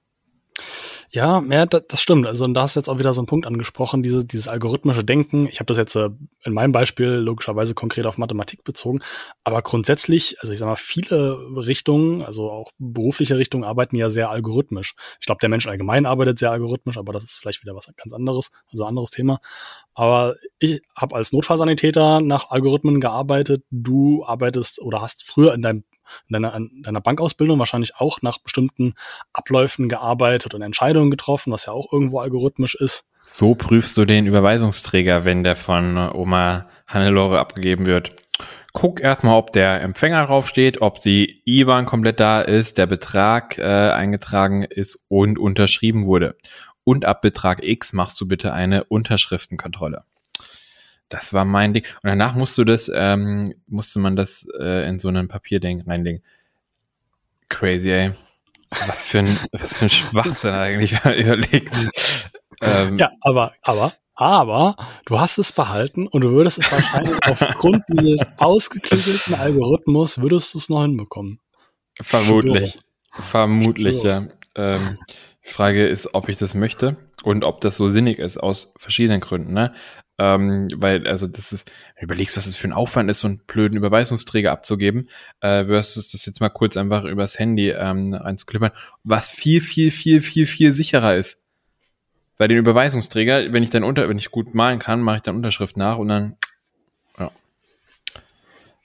Ja, 1.16 1.44
ja, 1.48 1.68
das 1.68 2.02
stimmt. 2.02 2.26
Also 2.26 2.44
und 2.44 2.56
da 2.56 2.64
hast 2.64 2.76
du 2.76 2.80
jetzt 2.80 2.88
auch 2.90 2.98
wieder 2.98 3.14
so 3.14 3.22
einen 3.22 3.28
Punkt 3.28 3.46
angesprochen, 3.46 4.02
diese, 4.02 4.26
dieses 4.26 4.48
algorithmische 4.48 5.04
Denken. 5.04 5.48
Ich 5.48 5.60
habe 5.60 5.68
das 5.68 5.78
jetzt 5.78 5.96
äh, 5.96 6.10
in 6.44 6.54
meinem 6.54 6.72
Beispiel 6.72 7.06
logischerweise 7.08 7.76
konkret 7.76 8.08
auf 8.08 8.18
Mathematik 8.18 8.64
bezogen, 8.64 9.00
aber 9.44 9.62
grundsätzlich, 9.62 10.38
also 10.42 10.52
ich 10.52 10.58
sag 10.58 10.66
mal, 10.66 10.76
viele 10.76 11.38
Richtungen, 11.56 12.24
also 12.24 12.50
auch 12.50 12.72
berufliche 12.80 13.38
Richtungen, 13.38 13.64
arbeiten 13.64 13.96
ja 13.96 14.10
sehr 14.10 14.32
algorithmisch. 14.32 14.96
Ich 15.20 15.28
glaube, 15.28 15.38
der 15.40 15.50
Mensch 15.50 15.68
allgemein 15.68 16.08
arbeitet 16.08 16.40
sehr 16.40 16.50
algorithmisch, 16.50 16.98
aber 16.98 17.14
das 17.14 17.26
ist 17.26 17.38
vielleicht 17.38 17.62
wieder 17.62 17.76
was 17.76 17.86
ganz 17.96 18.12
anderes, 18.12 18.52
also 18.72 18.84
anderes 18.86 19.12
Thema. 19.12 19.40
Aber 19.94 20.36
ich 20.58 20.82
habe 20.98 21.16
als 21.16 21.32
Notfallsanitäter 21.32 22.22
nach 22.22 22.50
Algorithmen 22.50 23.00
gearbeitet. 23.00 23.64
Du 23.70 24.26
arbeitest 24.26 24.82
oder 24.82 25.02
hast 25.02 25.28
früher 25.28 25.54
in 25.54 25.62
deinem 25.62 25.84
in 25.93 25.93
deiner, 26.30 26.56
in 26.56 26.84
deiner 26.84 27.02
Bankausbildung 27.02 27.60
wahrscheinlich 27.60 27.96
auch 27.98 28.22
nach 28.22 28.38
bestimmten 28.40 28.94
Abläufen 29.34 29.90
gearbeitet 29.90 30.54
und 30.54 30.62
Entscheidungen 30.62 31.12
getroffen, 31.12 31.52
was 31.52 31.66
ja 31.66 31.74
auch 31.74 31.92
irgendwo 31.92 32.20
algorithmisch 32.20 32.76
ist. 32.76 33.08
So 33.26 33.56
prüfst 33.56 33.98
du 33.98 34.06
den 34.06 34.26
Überweisungsträger, 34.26 35.24
wenn 35.24 35.44
der 35.44 35.56
von 35.56 35.98
Oma 35.98 36.68
Hannelore 36.88 37.40
abgegeben 37.40 37.86
wird. 37.86 38.14
Guck 38.74 39.02
erstmal, 39.02 39.38
ob 39.38 39.52
der 39.52 39.82
Empfänger 39.82 40.26
draufsteht, 40.26 40.82
ob 40.82 41.02
die 41.02 41.42
IBAN 41.46 41.86
komplett 41.86 42.20
da 42.20 42.42
ist, 42.42 42.78
der 42.78 42.88
Betrag 42.88 43.58
äh, 43.60 43.62
eingetragen 43.62 44.64
ist 44.64 45.06
und 45.08 45.38
unterschrieben 45.38 46.06
wurde. 46.06 46.36
Und 46.84 47.06
ab 47.06 47.22
Betrag 47.22 47.64
X 47.64 47.94
machst 47.94 48.20
du 48.20 48.28
bitte 48.28 48.52
eine 48.52 48.84
Unterschriftenkontrolle. 48.84 50.04
Das 51.14 51.32
war 51.32 51.46
mein 51.46 51.76
Ding. 51.76 51.84
Und 52.02 52.10
danach 52.10 52.34
musst 52.34 52.58
du 52.58 52.64
das, 52.64 52.92
ähm, 52.92 53.54
musste 53.68 54.00
man 54.00 54.16
das 54.16 54.48
äh, 54.60 54.90
in 54.90 54.98
so 54.98 55.10
einen 55.10 55.28
Papierding 55.28 55.82
reinlegen. 55.82 56.24
Crazy, 57.50 57.92
ey. 57.92 58.12
Was 58.88 59.06
für 59.06 59.20
ein, 59.20 59.40
was 59.52 59.78
für 59.78 59.86
ein 59.86 59.90
Schwachsinn 59.90 60.56
eigentlich 60.56 60.94
überlegt. 61.06 61.72
Ähm, 62.64 62.98
ja, 62.98 63.12
aber, 63.22 63.54
aber, 63.62 63.94
aber 64.16 64.76
du 65.06 65.20
hast 65.20 65.38
es 65.38 65.52
behalten 65.52 66.08
und 66.08 66.22
du 66.22 66.32
würdest 66.32 66.58
es 66.58 66.72
wahrscheinlich 66.72 67.16
aufgrund 67.28 67.84
dieses 67.90 68.26
ausgeklügelten 68.38 69.36
Algorithmus 69.36 70.20
würdest 70.20 70.56
du 70.56 70.58
es 70.58 70.68
noch 70.68 70.82
hinbekommen. 70.82 71.40
Vermutlich. 72.02 72.80
Vermutlich, 73.12 74.02
ja. 74.02 74.30
Ähm, 74.56 74.98
die 75.46 75.52
Frage 75.52 75.88
ist, 75.88 76.16
ob 76.16 76.28
ich 76.28 76.40
das 76.40 76.56
möchte 76.56 76.98
und 77.22 77.44
ob 77.44 77.62
das 77.62 77.76
so 77.76 77.88
sinnig 77.90 78.18
ist 78.18 78.38
aus 78.38 78.74
verschiedenen 78.78 79.22
Gründen. 79.22 79.54
Ne? 79.54 79.76
Ähm, 80.20 80.68
weil, 80.76 81.08
also 81.08 81.28
das 81.28 81.52
ist, 81.52 81.72
wenn 81.96 82.02
du 82.02 82.06
überlegst, 82.06 82.38
was 82.38 82.46
das 82.46 82.56
für 82.56 82.68
ein 82.68 82.74
Aufwand 82.74 83.10
ist, 83.10 83.22
so 83.22 83.28
einen 83.28 83.42
blöden 83.48 83.78
Überweisungsträger 83.78 84.52
abzugeben, 84.52 85.10
äh, 85.42 85.66
versus 85.66 86.12
das 86.12 86.26
jetzt 86.26 86.40
mal 86.40 86.50
kurz 86.50 86.78
einfach 86.78 87.04
übers 87.04 87.40
Handy 87.40 87.70
ähm, 87.70 88.14
einzuklippern, 88.14 88.72
was 89.04 89.32
viel, 89.32 89.60
viel, 89.60 89.92
viel, 89.92 90.22
viel, 90.22 90.46
viel 90.46 90.72
sicherer 90.72 91.16
ist. 91.16 91.42
Bei 92.38 92.48
den 92.48 92.58
Überweisungsträger, 92.58 93.54
wenn 93.54 93.64
ich 93.64 93.72
dann 93.72 93.84
unter, 93.84 94.08
wenn 94.08 94.18
ich 94.18 94.32
gut 94.32 94.54
malen 94.54 94.80
kann, 94.80 95.02
mache 95.02 95.18
ich 95.18 95.22
dann 95.24 95.36
Unterschrift 95.36 95.78
nach 95.78 95.98
und 95.98 96.10
dann, 96.10 96.38
ja. 97.18 97.32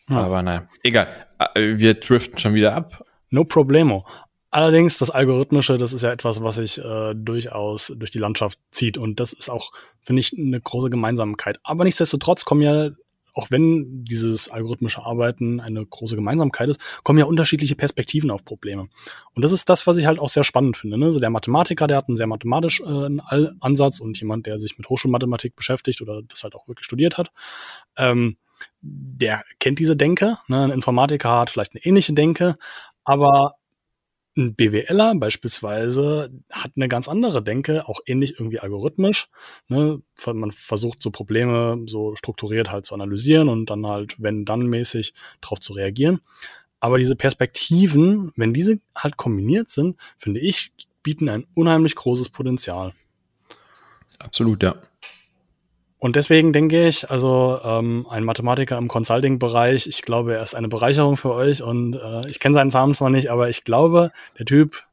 ja. 0.09 0.17
Aber 0.17 0.43
naja, 0.43 0.67
egal. 0.83 1.09
Äh, 1.55 1.79
wir 1.79 1.95
driften 1.95 2.39
schon 2.39 2.55
wieder 2.55 2.75
ab. 2.75 3.05
No 3.31 3.45
problemo. 3.45 4.07
Allerdings, 4.51 4.97
das 4.97 5.11
Algorithmische, 5.11 5.77
das 5.77 5.93
ist 5.93 6.03
ja 6.03 6.11
etwas, 6.11 6.43
was 6.43 6.57
sich 6.57 6.79
äh, 6.79 7.15
durchaus 7.15 7.93
durch 7.97 8.11
die 8.11 8.19
Landschaft 8.19 8.59
zieht. 8.71 8.97
Und 8.97 9.21
das 9.21 9.35
ist 9.35 9.51
auch, 9.51 9.73
finde 10.01 10.21
ich, 10.21 10.35
eine 10.39 10.59
große 10.59 10.89
Gemeinsamkeit. 10.89 11.59
Aber 11.65 11.85
nichtsdestotrotz 11.85 12.47
kommen 12.47 12.63
ja, 12.63 12.91
auch 13.35 13.49
wenn 13.51 14.05
dieses 14.05 14.49
algorithmische 14.49 15.05
Arbeiten 15.05 15.61
eine 15.61 15.85
große 15.85 16.17
Gemeinsamkeit 16.17 16.71
ist, 16.71 16.81
kommen 17.05 17.19
ja 17.19 17.27
unterschiedliche 17.27 17.77
Perspektiven 17.77 18.31
auf 18.31 18.43
Probleme. 18.45 18.89
Und 19.35 19.43
das 19.43 19.53
ist 19.53 19.69
das, 19.69 19.87
was 19.87 19.99
ich 19.99 20.07
halt 20.07 20.19
auch 20.19 20.31
sehr 20.31 20.45
spannend 20.45 20.79
finde. 20.79 20.97
Ne? 20.97 21.07
Also 21.07 21.21
der 21.21 21.31
Mathematiker, 21.31 21.87
der 21.87 21.99
hat 21.99 22.09
einen 22.09 22.17
sehr 22.17 22.27
mathematischen 22.27 23.21
äh, 23.31 23.49
Ansatz 23.61 24.01
und 24.01 24.19
jemand, 24.19 24.47
der 24.47 24.59
sich 24.59 24.79
mit 24.79 24.89
Hochschulmathematik 24.89 25.57
beschäftigt 25.57 26.01
oder 26.01 26.23
das 26.23 26.43
halt 26.43 26.55
auch 26.55 26.67
wirklich 26.69 26.87
studiert 26.87 27.19
hat, 27.19 27.31
ähm, 27.99 28.39
der 28.81 29.45
kennt 29.61 29.79
diese 29.79 29.95
Denke. 29.97 30.39
Ne? 30.49 30.65
Ein 30.65 30.71
Informatiker 30.71 31.39
hat 31.39 31.51
vielleicht 31.51 31.75
eine 31.75 31.85
ähnliche 31.85 32.15
Denke, 32.15 32.57
aber 33.05 33.58
ein 34.39 34.55
BWLer 34.55 35.15
beispielsweise 35.17 36.31
hat 36.51 36.73
eine 36.77 36.89
ganz 36.89 37.09
andere 37.09 37.43
Denke, 37.43 37.89
auch 37.89 38.01
ähnlich 38.07 38.39
irgendwie 38.39 38.61
algorithmisch. 38.61 39.29
Ne? 39.69 40.01
Man 40.27 40.53
versucht 40.53 41.03
so 41.03 41.11
Probleme 41.11 41.85
so 41.87 42.17
strukturiert 42.17 42.71
halt 42.71 42.87
zu 42.87 42.95
analysieren 42.95 43.49
und 43.49 43.69
dann 43.69 43.87
halt, 43.87 44.17
wenn 44.19 44.45
dann 44.45 44.67
mäßig 44.67 45.13
drauf 45.41 45.59
zu 45.61 45.75
reagieren. 45.75 46.21
Aber 46.81 46.99
diese 46.99 47.17
Perspektiven, 47.17 48.33
wenn 48.37 48.55
diese 48.55 48.81
halt 48.95 49.17
kombiniert 49.17 49.69
sind, 49.69 49.97
finde 50.17 50.41
ich, 50.41 50.73
bieten 51.03 51.29
ein 51.29 51.47
unheimlich 51.55 51.97
großes 51.97 52.29
Potenzial. 52.29 52.95
Absolut, 54.19 54.63
ja. 54.63 54.77
Und 55.99 56.15
deswegen 56.15 56.53
denke 56.53 56.87
ich, 56.87 57.11
also 57.11 57.61
ähm, 57.65 58.07
ein 58.09 58.23
Mathematiker 58.23 58.79
im 58.79 58.89
Consulting-Bereich, 58.89 59.87
ich 59.89 60.03
glaube, 60.03 60.37
er 60.37 60.43
ist 60.43 60.55
eine 60.55 60.69
Bereicherung 60.69 61.17
für 61.17 61.33
euch 61.33 61.63
und 61.63 61.95
äh, 61.95 62.29
ich 62.29 62.39
kenne 62.39 62.55
seinen 62.55 62.69
Namen 62.69 62.95
zwar 62.95 63.11
nicht, 63.11 63.31
aber 63.31 63.49
ich 63.49 63.65
glaube, 63.65 64.13
der 64.39 64.47
Typ, 64.47 64.85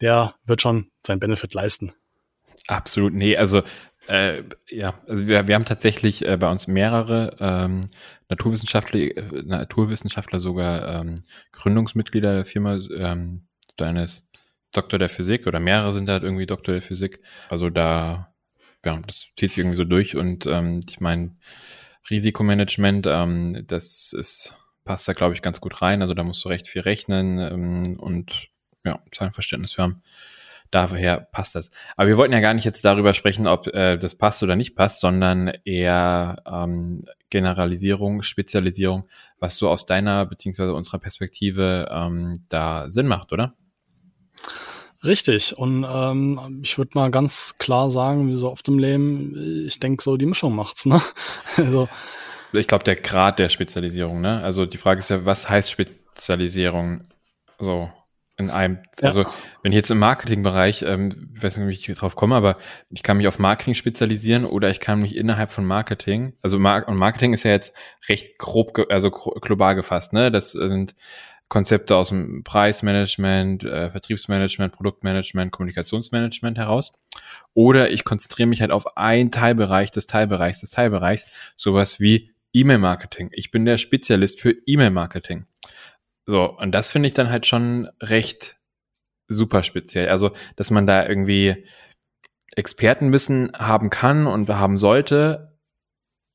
der 0.00 0.34
wird 0.44 0.60
schon 0.60 0.90
sein 1.06 1.20
Benefit 1.20 1.54
leisten. 1.54 1.92
Absolut, 2.66 3.14
nee, 3.14 3.36
also 3.36 3.62
äh, 4.08 4.42
ja, 4.68 4.94
also 5.06 5.26
wir, 5.26 5.46
wir 5.46 5.54
haben 5.54 5.64
tatsächlich 5.64 6.26
äh, 6.26 6.36
bei 6.36 6.50
uns 6.50 6.66
mehrere 6.66 7.36
ähm, 7.38 7.82
Naturwissenschaftler, 8.28 8.98
äh, 8.98 9.42
Naturwissenschaftler 9.44 10.40
sogar 10.40 11.00
ähm, 11.00 11.16
Gründungsmitglieder 11.52 12.34
der 12.34 12.46
Firma, 12.46 12.78
ähm, 12.96 13.46
deines 13.76 14.28
Doktor 14.72 14.98
der 14.98 15.08
Physik 15.08 15.46
oder 15.46 15.60
mehrere 15.60 15.92
sind 15.92 16.06
da 16.06 16.14
halt 16.14 16.24
irgendwie 16.24 16.46
Doktor 16.46 16.72
der 16.72 16.82
Physik. 16.82 17.20
Also 17.48 17.70
da 17.70 18.27
ja, 18.84 19.00
das 19.06 19.28
zieht 19.36 19.50
sich 19.50 19.58
irgendwie 19.58 19.76
so 19.76 19.84
durch 19.84 20.16
und 20.16 20.46
ähm, 20.46 20.80
ich 20.88 21.00
meine, 21.00 21.36
Risikomanagement, 22.10 23.06
ähm, 23.06 23.64
das 23.66 24.12
ist, 24.12 24.54
passt 24.84 25.08
da, 25.08 25.12
glaube 25.12 25.34
ich, 25.34 25.42
ganz 25.42 25.60
gut 25.60 25.82
rein. 25.82 26.02
Also 26.02 26.14
da 26.14 26.24
musst 26.24 26.44
du 26.44 26.48
recht 26.48 26.68
viel 26.68 26.82
rechnen 26.82 27.38
ähm, 27.38 28.00
und 28.00 28.48
ja, 28.84 29.00
Zahlenverständnis 29.12 29.72
für 29.72 29.82
haben. 29.82 30.02
Daher 30.70 31.20
passt 31.20 31.54
das. 31.54 31.70
Aber 31.96 32.08
wir 32.08 32.18
wollten 32.18 32.34
ja 32.34 32.40
gar 32.40 32.52
nicht 32.52 32.64
jetzt 32.64 32.84
darüber 32.84 33.14
sprechen, 33.14 33.46
ob 33.46 33.68
äh, 33.68 33.96
das 33.96 34.14
passt 34.16 34.42
oder 34.42 34.54
nicht 34.54 34.74
passt, 34.74 35.00
sondern 35.00 35.48
eher 35.64 36.42
ähm, 36.46 37.00
Generalisierung, 37.30 38.22
Spezialisierung, 38.22 39.08
was 39.38 39.56
so 39.56 39.68
aus 39.70 39.86
deiner 39.86 40.26
beziehungsweise 40.26 40.74
unserer 40.74 40.98
Perspektive 40.98 41.88
ähm, 41.90 42.44
da 42.50 42.90
Sinn 42.90 43.06
macht, 43.06 43.32
oder? 43.32 43.54
Richtig. 45.04 45.56
Und 45.56 45.86
ähm, 45.88 46.60
ich 46.62 46.76
würde 46.76 46.90
mal 46.94 47.10
ganz 47.10 47.54
klar 47.58 47.90
sagen, 47.90 48.28
wie 48.28 48.34
so 48.34 48.50
oft 48.50 48.66
im 48.68 48.78
Leben, 48.78 49.64
ich 49.66 49.78
denke 49.78 50.02
so, 50.02 50.16
die 50.16 50.26
Mischung 50.26 50.54
macht's, 50.54 50.86
ne? 50.86 51.00
also. 51.56 51.88
Ich 52.52 52.66
glaube, 52.66 52.84
der 52.84 52.96
Grad 52.96 53.38
der 53.38 53.48
Spezialisierung, 53.48 54.20
ne? 54.20 54.42
Also 54.42 54.66
die 54.66 54.78
Frage 54.78 55.00
ist 55.00 55.10
ja, 55.10 55.24
was 55.24 55.48
heißt 55.48 55.70
Spezialisierung? 55.70 57.04
So 57.58 57.90
in 58.38 58.50
einem, 58.50 58.78
ja. 59.00 59.08
also 59.08 59.24
wenn 59.62 59.72
ich 59.72 59.76
jetzt 59.76 59.90
im 59.90 59.98
Marketingbereich, 59.98 60.82
ähm, 60.82 61.32
ich 61.34 61.42
weiß 61.42 61.56
nicht, 61.56 61.88
wie 61.88 61.92
ich 61.92 61.98
drauf 61.98 62.14
komme, 62.14 62.36
aber 62.36 62.56
ich 62.88 63.02
kann 63.02 63.16
mich 63.16 63.26
auf 63.26 63.40
Marketing 63.40 63.74
spezialisieren 63.74 64.44
oder 64.44 64.70
ich 64.70 64.78
kann 64.78 65.02
mich 65.02 65.16
innerhalb 65.16 65.50
von 65.50 65.64
Marketing, 65.64 66.34
also 66.40 66.58
Mar 66.58 66.86
und 66.86 66.96
Marketing 66.96 67.34
ist 67.34 67.42
ja 67.42 67.50
jetzt 67.50 67.74
recht 68.08 68.38
grob, 68.38 68.78
also 68.90 69.10
global 69.10 69.74
gefasst, 69.74 70.12
ne? 70.12 70.30
Das 70.30 70.52
sind 70.52 70.94
Konzepte 71.48 71.96
aus 71.96 72.10
dem 72.10 72.44
Preismanagement, 72.44 73.64
äh, 73.64 73.90
Vertriebsmanagement, 73.90 74.72
Produktmanagement, 74.72 75.50
Kommunikationsmanagement 75.50 76.58
heraus. 76.58 76.92
Oder 77.54 77.90
ich 77.90 78.04
konzentriere 78.04 78.48
mich 78.48 78.60
halt 78.60 78.70
auf 78.70 78.96
einen 78.96 79.30
Teilbereich 79.30 79.90
des 79.90 80.06
Teilbereichs 80.06 80.60
des 80.60 80.70
Teilbereichs, 80.70 81.26
sowas 81.56 82.00
wie 82.00 82.32
E-Mail-Marketing. 82.52 83.30
Ich 83.32 83.50
bin 83.50 83.64
der 83.64 83.78
Spezialist 83.78 84.40
für 84.40 84.54
E-Mail-Marketing. 84.66 85.46
So, 86.26 86.44
und 86.44 86.72
das 86.72 86.88
finde 86.88 87.06
ich 87.06 87.14
dann 87.14 87.30
halt 87.30 87.46
schon 87.46 87.88
recht 88.02 88.56
super 89.28 89.62
speziell. 89.62 90.08
Also, 90.08 90.32
dass 90.56 90.70
man 90.70 90.86
da 90.86 91.06
irgendwie 91.06 91.66
Expertenwissen 92.56 93.52
haben 93.56 93.88
kann 93.88 94.26
und 94.26 94.48
haben 94.50 94.78
sollte, 94.78 95.58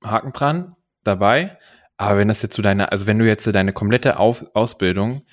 Haken 0.03 0.33
dran, 0.33 0.75
dabei. 1.03 1.57
Aber 1.97 2.17
wenn 2.17 2.27
das 2.27 2.41
jetzt 2.41 2.55
zu 2.55 2.61
deiner, 2.61 2.91
also 2.91 3.05
wenn 3.05 3.19
du 3.19 3.25
jetzt 3.25 3.45
deine 3.47 3.73
komplette 3.73 4.19
Auf 4.19 4.45
Ausbildung 4.53 5.23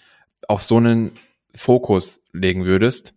auf 0.49 0.63
so 0.63 0.77
einen 0.77 1.13
Fokus 1.55 2.23
legen 2.33 2.65
würdest, 2.65 3.15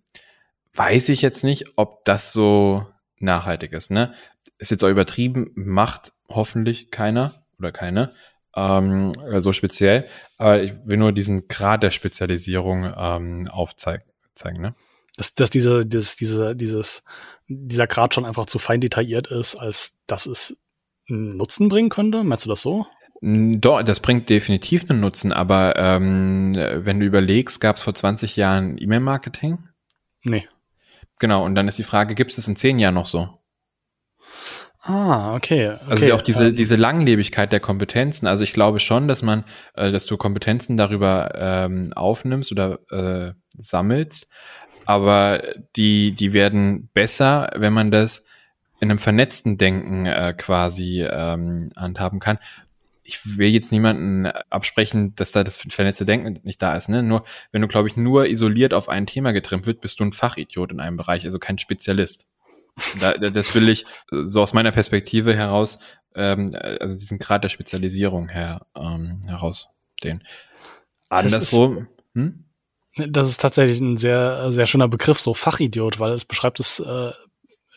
weiß 0.74 1.10
ich 1.10 1.22
jetzt 1.22 1.44
nicht, 1.44 1.78
ob 1.78 2.06
das 2.06 2.34
so 2.34 2.86
nachhaltig 3.20 3.74
ist. 3.74 3.92
Ne? 3.92 4.14
Ist 4.58 4.72
jetzt 4.72 4.84
auch 4.84 4.90
übertrieben, 4.90 5.52
macht 5.56 6.14
hoffentlich 6.30 6.90
keiner 6.90 7.34
oder 7.60 7.72
keine 7.72 8.12
ähm, 8.56 9.14
so 9.40 9.54
speziell. 9.54 10.08
Aber 10.38 10.62
ich 10.62 10.74
will 10.86 10.98
nur 10.98 11.12
diesen 11.12 11.48
Grad 11.48 11.84
der 11.84 11.92
Spezialisierung 11.92 12.92
ähm, 12.96 13.48
aufzeigen. 13.50 14.06
Zeigen, 14.36 14.62
ne? 14.62 14.76
Dass, 15.16 15.36
dass 15.36 15.52
diese, 15.52 15.86
dieses, 15.86 16.16
diese, 16.16 16.56
dieses, 16.56 17.04
dieser 17.48 17.86
Grad 17.86 18.16
schon 18.16 18.26
einfach 18.26 18.48
zu 18.48 18.58
fein 18.58 18.82
detailliert 18.82 19.28
ist, 19.28 19.56
als 19.56 19.94
dass 20.08 20.26
es 20.26 20.58
einen 21.08 21.38
Nutzen 21.38 21.70
bringen 21.70 21.90
könnte. 21.90 22.24
Meinst 22.24 22.46
du 22.46 22.50
das 22.50 22.62
so? 22.62 22.88
Doch, 23.26 23.84
das 23.84 24.02
bringt 24.02 24.30
definitiv 24.30 24.90
einen 24.90 25.00
Nutzen, 25.00 25.32
aber 25.32 25.78
ähm, 25.78 26.56
wenn 26.56 27.00
du 27.00 27.06
überlegst, 27.06 27.62
gab 27.62 27.78
es 27.78 27.82
vor 27.82 27.96
20 27.96 28.36
Jahren 28.36 28.78
E-Mail-Marketing? 28.78 29.60
Nee. 30.24 30.46
Genau, 31.22 31.46
und 31.46 31.56
dann 31.56 31.70
ist 31.70 31.78
die 31.78 31.84
Frage, 31.84 32.16
gibt 32.16 32.32
es 32.32 32.36
das 32.36 32.50
in 32.50 32.58
10 32.58 32.80
Jahren 32.80 32.96
noch 32.96 33.06
so? 33.06 33.30
Ah, 34.82 35.36
okay. 35.36 35.70
okay. 35.70 35.86
Also 35.88 36.14
auch 36.14 36.22
diese, 36.22 36.48
ähm. 36.48 36.56
diese 36.56 36.76
Langlebigkeit 36.76 37.54
der 37.54 37.62
Kompetenzen. 37.62 38.28
Also 38.28 38.44
ich 38.44 38.52
glaube 38.52 38.82
schon, 38.82 39.08
dass 39.08 39.22
man, 39.22 39.46
äh, 39.76 39.94
dass 39.94 40.06
du 40.06 40.18
Kompetenzen 40.18 40.76
darüber 40.76 41.32
ähm, 41.34 41.94
aufnimmst 41.94 42.52
oder 42.52 42.80
äh, 42.92 43.34
sammelst, 43.58 44.28
aber 44.86 45.42
die, 45.78 46.12
die 46.12 46.34
werden 46.34 46.90
besser, 46.94 47.52
wenn 47.56 47.72
man 47.72 47.90
das 47.90 48.26
in 48.82 48.92
einem 48.92 49.00
vernetzten 49.00 49.58
Denken 49.58 50.06
äh, 50.08 50.34
quasi 50.38 51.08
ähm, 51.10 51.72
handhaben 51.78 52.20
kann. 52.20 52.38
Ich 53.04 53.38
will 53.38 53.50
jetzt 53.50 53.72
niemanden 53.72 54.28
absprechen, 54.28 55.14
dass 55.16 55.32
da 55.32 55.44
das 55.44 55.58
vernetzte 55.58 56.06
Denken 56.06 56.40
nicht 56.44 56.62
da 56.62 56.76
ist. 56.76 56.90
Ne? 56.90 57.04
Nur 57.04 57.26
wenn 57.52 57.62
du, 57.62 57.68
glaube 57.68 57.88
ich, 57.88 57.98
nur 57.98 58.28
isoliert 58.28 58.74
auf 58.74 58.90
ein 58.90 59.06
Thema 59.06 59.34
getrimmt 59.34 59.66
wird, 59.66 59.82
bist 59.82 60.00
du 60.00 60.06
ein 60.06 60.14
Fachidiot 60.14 60.72
in 60.72 60.80
einem 60.80 60.98
Bereich, 60.98 61.26
also 61.26 61.40
kein 61.40 61.58
Spezialist. 61.58 62.26
Da, 63.00 63.14
das 63.14 63.54
will 63.54 63.70
ich 63.70 63.86
so 64.10 64.42
aus 64.42 64.54
meiner 64.54 64.72
Perspektive 64.72 65.36
heraus, 65.36 65.80
ähm, 66.16 66.56
also 66.80 66.98
diesen 66.98 67.20
Grad 67.20 67.44
der 67.44 67.50
Spezialisierung 67.50 68.30
her 68.30 68.66
ähm, 68.76 69.22
herausstehen. 69.28 70.24
Andersrum. 71.10 71.88
Hm? 72.16 72.46
Das 72.96 73.28
ist 73.28 73.42
tatsächlich 73.42 73.80
ein 73.80 73.98
sehr, 73.98 74.52
sehr 74.52 74.68
schöner 74.68 74.88
Begriff, 74.88 75.20
so 75.20 75.34
Fachidiot, 75.34 76.00
weil 76.00 76.12
es 76.12 76.26
beschreibt 76.26 76.60
das, 76.60 76.80
äh, 76.80 77.12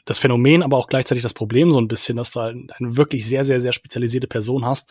das 0.06 0.18
Phänomen, 0.18 0.62
aber 0.62 0.78
auch 0.78 0.86
gleichzeitig 0.86 1.22
das 1.22 1.34
Problem 1.34 1.70
so 1.72 1.78
ein 1.78 1.88
bisschen, 1.88 2.16
dass 2.16 2.30
du 2.30 2.40
halt 2.40 2.56
eine 2.72 2.96
wirklich 2.96 3.26
sehr, 3.26 3.44
sehr, 3.44 3.60
sehr 3.60 3.72
spezialisierte 3.72 4.28
Person 4.28 4.64
hast, 4.64 4.90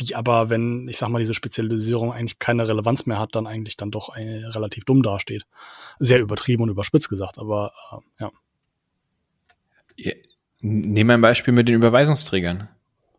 die 0.00 0.16
aber, 0.16 0.50
wenn, 0.50 0.88
ich 0.88 0.96
sag 0.96 1.10
mal, 1.10 1.20
diese 1.20 1.34
Spezialisierung 1.34 2.12
eigentlich 2.12 2.40
keine 2.40 2.66
Relevanz 2.66 3.06
mehr 3.06 3.20
hat, 3.20 3.36
dann 3.36 3.46
eigentlich 3.46 3.76
dann 3.76 3.92
doch 3.92 4.16
äh, 4.16 4.46
relativ 4.46 4.84
dumm 4.84 5.02
dasteht. 5.02 5.46
Sehr 6.00 6.18
übertrieben 6.18 6.64
und 6.64 6.70
überspitzt 6.70 7.08
gesagt, 7.08 7.38
aber 7.38 7.72
äh, 8.18 8.24
ja. 8.24 8.32
Nehmen 10.60 11.10
wir 11.10 11.14
ein 11.14 11.20
Beispiel 11.20 11.52
mit 11.52 11.68
den 11.68 11.76
Überweisungsträgern. 11.76 12.68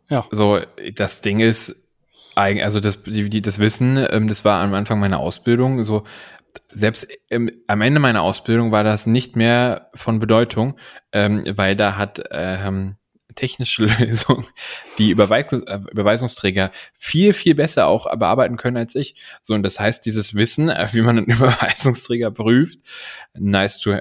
Ja. 0.09 0.25
So, 0.31 0.59
das 0.95 1.21
Ding 1.21 1.39
ist, 1.39 1.87
also 2.33 2.79
das, 2.79 3.03
die, 3.03 3.41
das 3.41 3.59
Wissen, 3.59 3.97
ähm, 4.09 4.27
das 4.27 4.43
war 4.43 4.61
am 4.61 4.73
Anfang 4.73 4.99
meiner 4.99 5.19
Ausbildung, 5.19 5.83
so, 5.83 6.03
selbst 6.73 7.07
im, 7.29 7.51
am 7.67 7.81
Ende 7.81 7.99
meiner 7.99 8.21
Ausbildung 8.21 8.71
war 8.71 8.83
das 8.83 9.05
nicht 9.05 9.35
mehr 9.35 9.89
von 9.93 10.19
Bedeutung, 10.19 10.77
ähm, 11.11 11.43
weil 11.55 11.75
da 11.75 11.97
hat 11.97 12.23
ähm, 12.31 12.95
technische 13.35 13.85
Lösungen 13.99 14.45
die 14.97 15.11
Überweisung, 15.11 15.63
äh, 15.67 15.79
Überweisungsträger 15.91 16.71
viel, 16.93 17.33
viel 17.33 17.55
besser 17.55 17.87
auch 17.87 18.05
bearbeiten 18.17 18.57
können 18.57 18.77
als 18.77 18.95
ich. 18.95 19.15
So, 19.41 19.53
und 19.53 19.63
das 19.63 19.79
heißt, 19.79 20.05
dieses 20.05 20.33
Wissen, 20.35 20.69
äh, 20.69 20.87
wie 20.91 21.01
man 21.01 21.17
einen 21.17 21.27
Überweisungsträger 21.27 22.31
prüft, 22.31 22.79
nice 23.33 23.79
to 23.79 23.99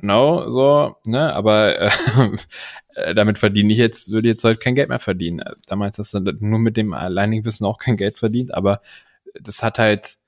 no, 0.00 0.50
so, 0.50 0.96
ne, 1.06 1.32
aber 1.34 1.78
äh, 1.78 1.90
äh, 2.94 3.14
damit 3.14 3.38
verdiene 3.38 3.72
ich 3.72 3.78
jetzt, 3.78 4.10
würde 4.10 4.28
jetzt 4.28 4.44
heute 4.44 4.58
kein 4.58 4.74
Geld 4.74 4.88
mehr 4.88 4.98
verdienen. 4.98 5.42
Damals 5.66 5.98
hast 5.98 6.14
du 6.14 6.20
nur 6.20 6.58
mit 6.58 6.76
dem 6.76 6.94
alleinigen 6.94 7.44
Wissen 7.44 7.66
auch 7.66 7.78
kein 7.78 7.96
Geld 7.96 8.18
verdient, 8.18 8.54
aber 8.54 8.80
das 9.40 9.62
hat 9.62 9.78
halt, 9.78 10.18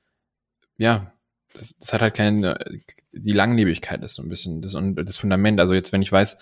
ja, 0.77 1.14
das, 1.55 1.77
das 1.79 1.93
hat 1.93 2.03
halt 2.03 2.15
keine, 2.15 2.59
die 3.13 3.33
Langlebigkeit 3.33 4.03
ist 4.05 4.17
so 4.17 4.23
ein 4.23 4.29
bisschen 4.29 4.61
das, 4.61 4.77
das 4.97 5.17
Fundament. 5.17 5.61
Also 5.61 5.73
jetzt, 5.73 5.93
wenn 5.93 6.03
ich 6.03 6.13
weiß, 6.13 6.37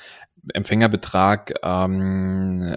Empfängerbetrag, 0.52 1.54
ähm, 1.62 2.76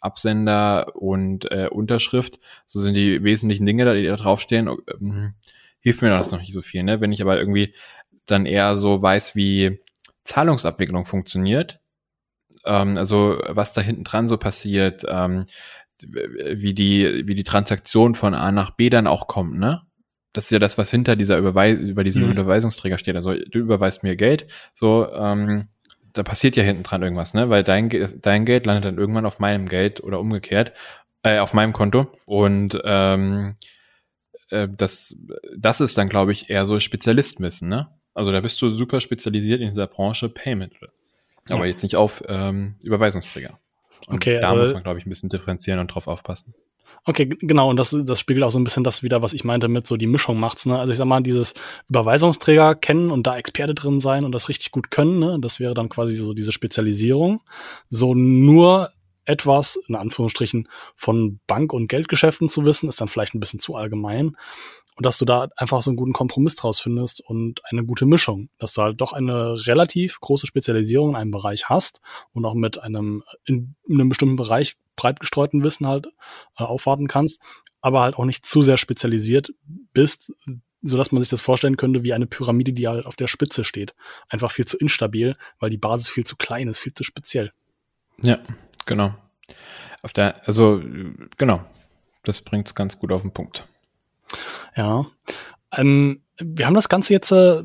Absender 0.00 0.96
und 0.96 1.50
äh, 1.50 1.68
Unterschrift, 1.70 2.40
so 2.66 2.80
sind 2.80 2.94
die 2.94 3.22
wesentlichen 3.22 3.66
Dinge, 3.66 3.94
die 3.94 4.06
da 4.06 4.16
draufstehen, 4.16 4.68
ähm, 5.00 5.34
hilft 5.80 6.02
mir 6.02 6.10
das 6.10 6.30
noch 6.30 6.40
nicht 6.40 6.52
so 6.52 6.62
viel. 6.62 6.82
Ne? 6.82 7.00
Wenn 7.00 7.12
ich 7.12 7.22
aber 7.22 7.38
irgendwie 7.38 7.74
dann 8.26 8.46
eher 8.46 8.76
so 8.76 9.00
weiß, 9.00 9.34
wie 9.34 9.80
Zahlungsabwicklung 10.24 11.06
funktioniert. 11.06 11.80
Ähm, 12.64 12.96
also 12.96 13.40
was 13.46 13.72
da 13.72 13.80
hinten 13.80 14.04
dran 14.04 14.28
so 14.28 14.36
passiert, 14.36 15.04
ähm, 15.08 15.44
wie 16.00 16.74
die, 16.74 17.26
wie 17.26 17.34
die 17.34 17.44
Transaktion 17.44 18.14
von 18.14 18.34
A 18.34 18.52
nach 18.52 18.70
B 18.70 18.88
dann 18.88 19.06
auch 19.06 19.26
kommt, 19.26 19.58
ne? 19.58 19.82
Das 20.32 20.44
ist 20.44 20.50
ja 20.50 20.58
das, 20.58 20.78
was 20.78 20.90
hinter 20.90 21.16
dieser 21.16 21.38
Überweis 21.38 21.78
über 21.78 22.04
diesem 22.04 22.24
mhm. 22.24 22.32
Überweisungsträger 22.32 22.98
steht. 22.98 23.16
Also 23.16 23.34
du 23.34 23.58
überweist 23.58 24.02
mir 24.02 24.16
Geld, 24.16 24.46
so 24.74 25.10
ähm, 25.12 25.68
da 26.12 26.22
passiert 26.22 26.56
ja 26.56 26.62
hinten 26.62 26.82
dran 26.82 27.02
irgendwas, 27.02 27.34
ne? 27.34 27.48
Weil 27.48 27.64
dein, 27.64 27.90
dein 28.20 28.44
Geld 28.44 28.66
landet 28.66 28.84
dann 28.84 28.98
irgendwann 28.98 29.26
auf 29.26 29.38
meinem 29.38 29.68
Geld 29.68 30.02
oder 30.02 30.20
umgekehrt, 30.20 30.72
äh, 31.22 31.38
auf 31.38 31.54
meinem 31.54 31.72
Konto. 31.72 32.12
Und 32.26 32.78
ähm, 32.84 33.54
äh, 34.50 34.68
das, 34.70 35.16
das 35.56 35.80
ist 35.80 35.96
dann, 35.96 36.08
glaube 36.08 36.32
ich, 36.32 36.50
eher 36.50 36.66
so 36.66 36.80
Spezialistwissen, 36.80 37.68
ne? 37.68 37.88
Also 38.14 38.32
da 38.32 38.40
bist 38.40 38.60
du 38.60 38.68
super 38.68 39.00
spezialisiert 39.00 39.60
in 39.60 39.68
dieser 39.68 39.86
Branche 39.86 40.28
Payment. 40.28 40.74
Aber 41.48 41.64
ja. 41.66 41.72
jetzt 41.72 41.82
nicht 41.82 41.96
auf 41.96 42.22
ähm, 42.26 42.74
Überweisungsträger. 42.82 43.58
Und 44.06 44.16
okay, 44.16 44.40
da 44.40 44.50
also, 44.50 44.62
muss 44.62 44.72
man, 44.72 44.82
glaube 44.82 44.98
ich, 44.98 45.06
ein 45.06 45.08
bisschen 45.08 45.28
differenzieren 45.28 45.78
und 45.78 45.88
drauf 45.88 46.08
aufpassen. 46.08 46.54
Okay, 47.04 47.26
genau, 47.40 47.70
und 47.70 47.76
das, 47.76 47.96
das 48.04 48.20
spiegelt 48.20 48.44
auch 48.44 48.50
so 48.50 48.58
ein 48.58 48.64
bisschen 48.64 48.84
das 48.84 49.02
wieder, 49.02 49.22
was 49.22 49.32
ich 49.32 49.44
meinte 49.44 49.68
mit 49.68 49.86
so 49.86 49.96
die 49.96 50.06
Mischung 50.06 50.38
macht's, 50.38 50.66
ne? 50.66 50.78
Also 50.78 50.92
ich 50.92 50.98
sag 50.98 51.06
mal, 51.06 51.22
dieses 51.22 51.54
Überweisungsträger 51.88 52.74
kennen 52.74 53.10
und 53.10 53.26
da 53.26 53.36
Experte 53.36 53.74
drin 53.74 54.00
sein 54.00 54.24
und 54.24 54.32
das 54.32 54.48
richtig 54.48 54.70
gut 54.72 54.90
können, 54.90 55.18
ne? 55.18 55.38
Das 55.40 55.60
wäre 55.60 55.74
dann 55.74 55.88
quasi 55.88 56.16
so 56.16 56.34
diese 56.34 56.52
Spezialisierung. 56.52 57.40
So 57.88 58.14
nur 58.14 58.90
etwas, 59.24 59.78
in 59.88 59.94
Anführungsstrichen, 59.94 60.68
von 60.96 61.38
Bank- 61.46 61.72
und 61.72 61.88
Geldgeschäften 61.88 62.48
zu 62.48 62.64
wissen, 62.64 62.88
ist 62.88 63.00
dann 63.00 63.08
vielleicht 63.08 63.34
ein 63.34 63.40
bisschen 63.40 63.60
zu 63.60 63.74
allgemein. 63.74 64.36
Und 64.98 65.06
dass 65.06 65.16
du 65.16 65.24
da 65.24 65.48
einfach 65.54 65.80
so 65.80 65.90
einen 65.90 65.96
guten 65.96 66.12
Kompromiss 66.12 66.56
draus 66.56 66.80
findest 66.80 67.20
und 67.20 67.60
eine 67.66 67.84
gute 67.84 68.04
Mischung, 68.04 68.50
dass 68.58 68.74
du 68.74 68.82
halt 68.82 69.00
doch 69.00 69.12
eine 69.12 69.54
relativ 69.68 70.18
große 70.18 70.48
Spezialisierung 70.48 71.10
in 71.10 71.16
einem 71.16 71.30
Bereich 71.30 71.68
hast 71.68 72.00
und 72.32 72.44
auch 72.44 72.54
mit 72.54 72.82
einem 72.82 73.22
in, 73.44 73.76
in 73.86 73.94
einem 73.94 74.08
bestimmten 74.08 74.34
Bereich 74.34 74.76
breit 74.96 75.20
gestreuten 75.20 75.62
Wissen 75.62 75.86
halt 75.86 76.08
äh, 76.58 76.64
aufwarten 76.64 77.06
kannst, 77.06 77.40
aber 77.80 78.00
halt 78.00 78.16
auch 78.16 78.24
nicht 78.24 78.44
zu 78.44 78.60
sehr 78.60 78.76
spezialisiert 78.76 79.52
bist, 79.92 80.32
so 80.82 80.96
dass 80.96 81.12
man 81.12 81.22
sich 81.22 81.30
das 81.30 81.42
vorstellen 81.42 81.76
könnte 81.76 82.02
wie 82.02 82.12
eine 82.12 82.26
Pyramide, 82.26 82.72
die 82.72 82.88
halt 82.88 83.06
auf 83.06 83.14
der 83.14 83.28
Spitze 83.28 83.62
steht. 83.62 83.94
Einfach 84.28 84.50
viel 84.50 84.64
zu 84.64 84.78
instabil, 84.78 85.36
weil 85.60 85.70
die 85.70 85.78
Basis 85.78 86.10
viel 86.10 86.26
zu 86.26 86.34
klein 86.34 86.66
ist, 86.66 86.80
viel 86.80 86.92
zu 86.92 87.04
speziell. 87.04 87.52
Ja, 88.20 88.40
genau. 88.84 89.14
Auf 90.02 90.12
der, 90.12 90.44
also 90.44 90.82
genau, 91.36 91.64
das 92.24 92.40
bringt 92.40 92.66
es 92.66 92.74
ganz 92.74 92.98
gut 92.98 93.12
auf 93.12 93.22
den 93.22 93.32
Punkt. 93.32 93.68
Ja. 94.76 95.06
Ähm, 95.76 96.22
wir 96.40 96.66
haben 96.66 96.74
das 96.74 96.88
Ganze 96.88 97.12
jetzt, 97.12 97.32
äh, 97.32 97.62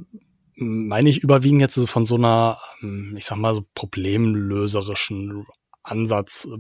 meine 0.55 1.10
ich, 1.10 1.20
überwiegend 1.20 1.62
jetzt 1.62 1.75
so 1.75 1.88
von 1.88 2.05
so 2.05 2.15
einer, 2.15 2.60
ähm, 2.82 3.15
ich 3.17 3.25
sag 3.25 3.38
mal, 3.38 3.53
so 3.53 3.65
problemlöserischen 3.75 5.46
Ansatz 5.84 6.48
äh, 6.51 6.58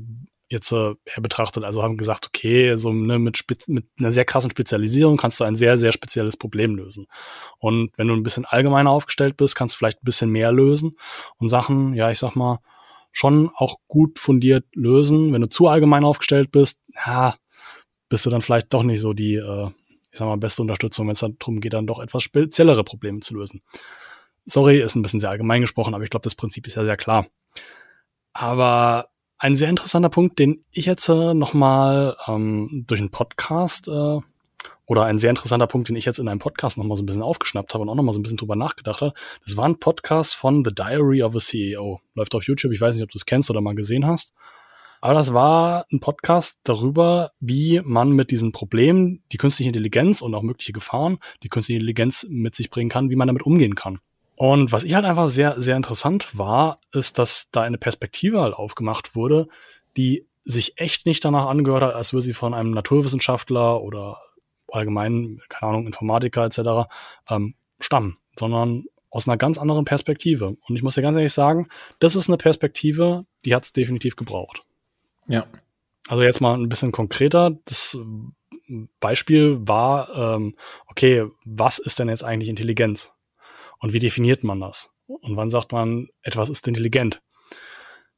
jetzt 0.49 0.71
äh, 0.71 0.93
her 1.05 1.21
betrachtet. 1.21 1.63
Also 1.63 1.83
haben 1.83 1.97
gesagt, 1.97 2.27
okay, 2.27 2.75
so 2.77 2.93
ne, 2.93 3.19
mit, 3.19 3.43
mit 3.67 3.85
einer 3.99 4.11
sehr 4.13 4.25
krassen 4.25 4.51
Spezialisierung 4.51 5.17
kannst 5.17 5.39
du 5.39 5.43
ein 5.43 5.55
sehr, 5.55 5.77
sehr 5.77 5.91
spezielles 5.91 6.37
Problem 6.37 6.75
lösen. 6.75 7.07
Und 7.57 7.91
wenn 7.97 8.07
du 8.07 8.13
ein 8.13 8.23
bisschen 8.23 8.45
allgemeiner 8.45 8.91
aufgestellt 8.91 9.35
bist, 9.35 9.55
kannst 9.55 9.75
du 9.75 9.77
vielleicht 9.79 10.01
ein 10.01 10.05
bisschen 10.05 10.29
mehr 10.29 10.51
lösen 10.51 10.97
und 11.37 11.49
Sachen, 11.49 11.93
ja, 11.93 12.11
ich 12.11 12.19
sag 12.19 12.35
mal, 12.35 12.59
schon 13.11 13.51
auch 13.55 13.77
gut 13.87 14.19
fundiert 14.19 14.65
lösen. 14.75 15.33
Wenn 15.33 15.41
du 15.41 15.49
zu 15.49 15.67
allgemein 15.67 16.03
aufgestellt 16.03 16.51
bist, 16.51 16.81
ja, 17.05 17.35
bist 18.09 18.25
du 18.25 18.29
dann 18.29 18.41
vielleicht 18.41 18.73
doch 18.73 18.83
nicht 18.83 19.01
so 19.01 19.13
die, 19.13 19.35
äh, 19.35 19.69
ich 20.13 20.19
sag 20.19 20.27
mal, 20.27 20.37
beste 20.37 20.61
Unterstützung, 20.61 21.07
wenn 21.07 21.13
es 21.13 21.19
darum 21.19 21.59
geht, 21.59 21.73
dann 21.73 21.87
doch 21.87 21.99
etwas 21.99 22.21
speziellere 22.21 22.83
Probleme 22.83 23.19
zu 23.21 23.33
lösen. 23.33 23.63
Sorry, 24.45 24.79
ist 24.79 24.95
ein 24.95 25.01
bisschen 25.01 25.19
sehr 25.19 25.31
allgemein 25.31 25.61
gesprochen, 25.61 25.95
aber 25.95 26.03
ich 26.03 26.11
glaube, 26.11 26.23
das 26.23 26.35
Prinzip 26.35 26.67
ist 26.67 26.75
ja 26.75 26.85
sehr 26.85 26.97
klar. 26.97 27.25
Aber 28.31 29.09
ein 29.39 29.55
sehr 29.55 29.69
interessanter 29.69 30.09
Punkt, 30.09 30.37
den 30.37 30.63
ich 30.71 30.85
jetzt 30.85 31.09
äh, 31.09 31.33
nochmal 31.33 32.15
ähm, 32.27 32.83
durch 32.87 33.01
einen 33.01 33.09
Podcast 33.09 33.87
äh, 33.87 34.19
oder 34.85 35.05
ein 35.05 35.17
sehr 35.17 35.31
interessanter 35.31 35.65
Punkt, 35.65 35.89
den 35.89 35.95
ich 35.95 36.05
jetzt 36.05 36.19
in 36.19 36.27
einem 36.27 36.39
Podcast 36.39 36.77
nochmal 36.77 36.95
so 36.95 37.03
ein 37.03 37.07
bisschen 37.07 37.23
aufgeschnappt 37.23 37.73
habe 37.73 37.81
und 37.81 37.89
auch 37.89 37.95
nochmal 37.95 38.13
so 38.13 38.19
ein 38.19 38.23
bisschen 38.23 38.37
drüber 38.37 38.55
nachgedacht 38.55 39.01
habe, 39.01 39.13
das 39.45 39.57
war 39.57 39.65
ein 39.65 39.79
Podcast 39.79 40.35
von 40.35 40.63
The 40.63 40.75
Diary 40.75 41.23
of 41.23 41.35
a 41.35 41.39
CEO. 41.39 42.01
Läuft 42.13 42.35
auf 42.35 42.43
YouTube, 42.43 42.71
ich 42.71 42.81
weiß 42.81 42.95
nicht, 42.95 43.03
ob 43.03 43.09
du 43.09 43.17
es 43.17 43.25
kennst 43.25 43.49
oder 43.49 43.61
mal 43.61 43.73
gesehen 43.73 44.05
hast. 44.05 44.33
Aber 45.03 45.15
das 45.15 45.33
war 45.33 45.85
ein 45.91 45.99
Podcast 45.99 46.61
darüber, 46.63 47.33
wie 47.41 47.81
man 47.83 48.11
mit 48.11 48.31
diesen 48.31 48.53
Problemen, 48.53 49.21
die 49.33 49.37
künstliche 49.37 49.67
Intelligenz 49.67 50.21
und 50.21 50.33
auch 50.33 50.43
mögliche 50.43 50.71
Gefahren, 50.71 51.17
die 51.43 51.49
künstliche 51.49 51.79
Intelligenz 51.79 52.25
mit 52.29 52.55
sich 52.55 52.69
bringen 52.69 52.89
kann, 52.89 53.09
wie 53.09 53.17
man 53.17 53.27
damit 53.27 53.43
umgehen 53.43 53.75
kann. 53.75 53.99
Und 54.37 54.71
was 54.71 54.85
ich 54.85 54.93
halt 54.93 55.03
einfach 55.03 55.27
sehr, 55.27 55.61
sehr 55.61 55.75
interessant 55.75 56.37
war, 56.37 56.79
ist, 56.93 57.19
dass 57.19 57.49
da 57.51 57.63
eine 57.63 57.77
Perspektive 57.77 58.39
halt 58.39 58.53
aufgemacht 58.53 59.13
wurde, 59.13 59.49
die 59.97 60.25
sich 60.45 60.79
echt 60.79 61.05
nicht 61.05 61.25
danach 61.25 61.47
angehört 61.47 61.83
hat, 61.83 61.95
als 61.95 62.13
würde 62.13 62.23
sie 62.23 62.33
von 62.33 62.53
einem 62.53 62.71
Naturwissenschaftler 62.71 63.81
oder 63.81 64.19
allgemein, 64.71 65.41
keine 65.49 65.71
Ahnung, 65.71 65.85
Informatiker 65.85 66.45
etc. 66.45 66.89
Ähm, 67.29 67.55
stammen, 67.81 68.19
sondern 68.39 68.85
aus 69.09 69.27
einer 69.27 69.35
ganz 69.35 69.57
anderen 69.57 69.83
Perspektive. 69.83 70.55
Und 70.65 70.77
ich 70.77 70.81
muss 70.81 70.95
dir 70.95 71.01
ganz 71.01 71.17
ehrlich 71.17 71.33
sagen, 71.33 71.67
das 71.99 72.15
ist 72.15 72.29
eine 72.29 72.37
Perspektive, 72.37 73.25
die 73.43 73.53
hat 73.53 73.63
es 73.65 73.73
definitiv 73.73 74.15
gebraucht. 74.15 74.63
Ja. 75.27 75.47
Also 76.07 76.23
jetzt 76.23 76.41
mal 76.41 76.55
ein 76.55 76.69
bisschen 76.69 76.91
konkreter. 76.91 77.51
Das 77.65 77.97
Beispiel 78.99 79.57
war, 79.61 80.09
ähm, 80.15 80.55
okay, 80.87 81.25
was 81.45 81.79
ist 81.79 81.99
denn 81.99 82.09
jetzt 82.09 82.23
eigentlich 82.23 82.49
Intelligenz? 82.49 83.13
Und 83.79 83.93
wie 83.93 83.99
definiert 83.99 84.43
man 84.43 84.59
das? 84.59 84.91
Und 85.07 85.35
wann 85.35 85.49
sagt 85.49 85.71
man, 85.71 86.09
etwas 86.21 86.49
ist 86.49 86.67
intelligent? 86.67 87.21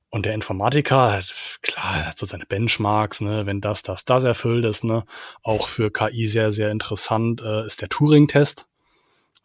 Und 0.10 0.26
der 0.26 0.34
Informatiker, 0.34 1.12
hat, 1.12 1.60
klar, 1.62 2.06
hat 2.06 2.18
so 2.18 2.26
seine 2.26 2.46
Benchmarks, 2.46 3.22
ne, 3.22 3.46
wenn 3.46 3.60
das, 3.60 3.82
das, 3.82 4.06
das 4.06 4.24
erfüllt 4.24 4.64
ist, 4.64 4.84
ne, 4.84 5.04
auch 5.44 5.68
für 5.68 5.92
KI 5.92 6.28
sehr, 6.28 6.52
sehr 6.52 6.72
interessant 6.72 7.42
äh, 7.42 7.66
ist 7.66 7.82
der 7.82 7.90
Turing-Test. 7.90 8.68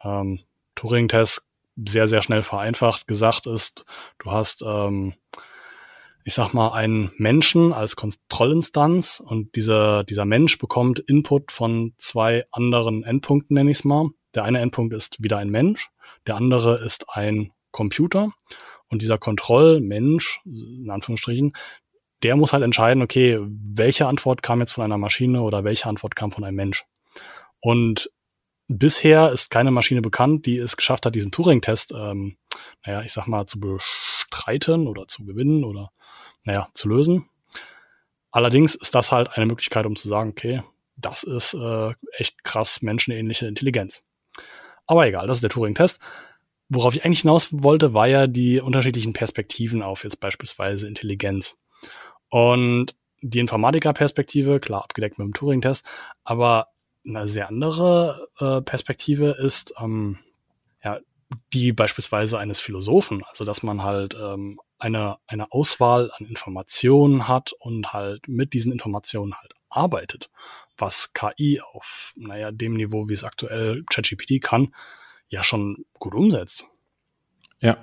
Ähm, 0.04 0.40
Turing-Test 0.76 1.48
sehr, 1.88 2.06
sehr 2.06 2.22
schnell 2.22 2.42
vereinfacht 2.42 3.06
gesagt 3.06 3.46
ist, 3.46 3.84
du 4.18 4.30
hast, 4.30 4.62
ähm, 4.62 5.14
ich 6.30 6.34
sag 6.36 6.54
mal, 6.54 6.72
einen 6.72 7.10
Menschen 7.18 7.72
als 7.72 7.96
Kontrollinstanz 7.96 9.20
und 9.24 9.54
dieser, 9.56 10.04
dieser 10.04 10.24
Mensch 10.24 10.58
bekommt 10.58 11.00
Input 11.00 11.52
von 11.52 11.92
zwei 11.98 12.44
anderen 12.52 13.04
Endpunkten, 13.04 13.54
nenne 13.54 13.70
ich 13.70 13.78
es 13.78 13.84
mal. 13.84 14.10
Der 14.34 14.44
eine 14.44 14.60
Endpunkt 14.60 14.94
ist 14.94 15.22
wieder 15.22 15.38
ein 15.38 15.50
Mensch 15.50 15.90
der 16.26 16.36
andere 16.36 16.82
ist 16.82 17.06
ein 17.10 17.52
Computer 17.70 18.32
und 18.88 19.02
dieser 19.02 19.18
Kontrollmensch, 19.18 20.40
in 20.44 20.90
Anführungsstrichen, 20.90 21.52
der 22.22 22.36
muss 22.36 22.52
halt 22.52 22.64
entscheiden, 22.64 23.02
okay, 23.02 23.38
welche 23.40 24.06
Antwort 24.06 24.42
kam 24.42 24.60
jetzt 24.60 24.72
von 24.72 24.84
einer 24.84 24.98
Maschine 24.98 25.42
oder 25.42 25.64
welche 25.64 25.88
Antwort 25.88 26.16
kam 26.16 26.32
von 26.32 26.44
einem 26.44 26.56
Mensch. 26.56 26.84
Und 27.60 28.10
bisher 28.70 29.32
ist 29.32 29.50
keine 29.50 29.72
Maschine 29.72 30.00
bekannt, 30.00 30.46
die 30.46 30.58
es 30.58 30.76
geschafft 30.76 31.04
hat, 31.04 31.14
diesen 31.14 31.32
Turing-Test, 31.32 31.92
ähm, 31.92 32.36
naja, 32.86 33.02
ich 33.02 33.12
sag 33.12 33.26
mal, 33.26 33.46
zu 33.46 33.58
bestreiten 33.58 34.86
oder 34.86 35.08
zu 35.08 35.24
gewinnen 35.24 35.64
oder, 35.64 35.90
naja, 36.44 36.68
zu 36.72 36.88
lösen. 36.88 37.28
Allerdings 38.30 38.76
ist 38.76 38.94
das 38.94 39.10
halt 39.10 39.36
eine 39.36 39.46
Möglichkeit, 39.46 39.86
um 39.86 39.96
zu 39.96 40.08
sagen, 40.08 40.30
okay, 40.30 40.62
das 40.96 41.24
ist 41.24 41.54
äh, 41.54 41.92
echt 42.12 42.44
krass 42.44 42.80
menschenähnliche 42.80 43.46
Intelligenz. 43.46 44.04
Aber 44.86 45.06
egal, 45.06 45.26
das 45.26 45.38
ist 45.38 45.42
der 45.42 45.50
Turing-Test. 45.50 46.00
Worauf 46.68 46.94
ich 46.94 47.04
eigentlich 47.04 47.22
hinaus 47.22 47.48
wollte, 47.50 47.92
war 47.92 48.06
ja 48.06 48.28
die 48.28 48.60
unterschiedlichen 48.60 49.12
Perspektiven 49.12 49.82
auf 49.82 50.04
jetzt 50.04 50.20
beispielsweise 50.20 50.86
Intelligenz. 50.86 51.58
Und 52.28 52.94
die 53.20 53.40
Informatiker-Perspektive, 53.40 54.60
klar 54.60 54.84
abgedeckt 54.84 55.18
mit 55.18 55.26
dem 55.26 55.34
Turing-Test, 55.34 55.84
aber 56.22 56.68
eine 57.06 57.28
sehr 57.28 57.48
andere 57.48 58.28
äh, 58.38 58.60
Perspektive 58.60 59.30
ist 59.30 59.74
ähm, 59.78 60.18
ja 60.84 60.98
die 61.52 61.72
beispielsweise 61.72 62.38
eines 62.38 62.60
Philosophen, 62.60 63.22
also 63.24 63.44
dass 63.44 63.62
man 63.62 63.82
halt 63.82 64.14
ähm, 64.14 64.60
eine, 64.78 65.18
eine 65.26 65.52
Auswahl 65.52 66.10
an 66.16 66.26
Informationen 66.26 67.28
hat 67.28 67.52
und 67.52 67.92
halt 67.92 68.26
mit 68.26 68.52
diesen 68.52 68.72
Informationen 68.72 69.34
halt 69.34 69.52
arbeitet 69.68 70.30
was 70.80 71.12
KI 71.12 71.60
auf, 71.72 72.14
naja, 72.16 72.50
dem 72.50 72.74
Niveau, 72.74 73.08
wie 73.08 73.12
es 73.12 73.24
aktuell 73.24 73.84
ChatGPT 73.90 74.40
kann, 74.42 74.74
ja 75.28 75.42
schon 75.42 75.84
gut 75.98 76.14
umsetzt. 76.14 76.66
Ja, 77.60 77.78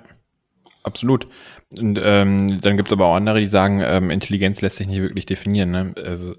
absolut. 0.82 1.28
Und 1.78 1.98
ähm, 2.02 2.60
dann 2.60 2.76
gibt 2.76 2.88
es 2.88 2.92
aber 2.92 3.06
auch 3.06 3.16
andere, 3.16 3.40
die 3.40 3.46
sagen, 3.46 3.80
ähm, 3.82 4.10
Intelligenz 4.10 4.60
lässt 4.60 4.76
sich 4.76 4.86
nicht 4.86 5.00
wirklich 5.00 5.26
definieren. 5.26 5.70
Ne? 5.70 5.94
Also 6.04 6.34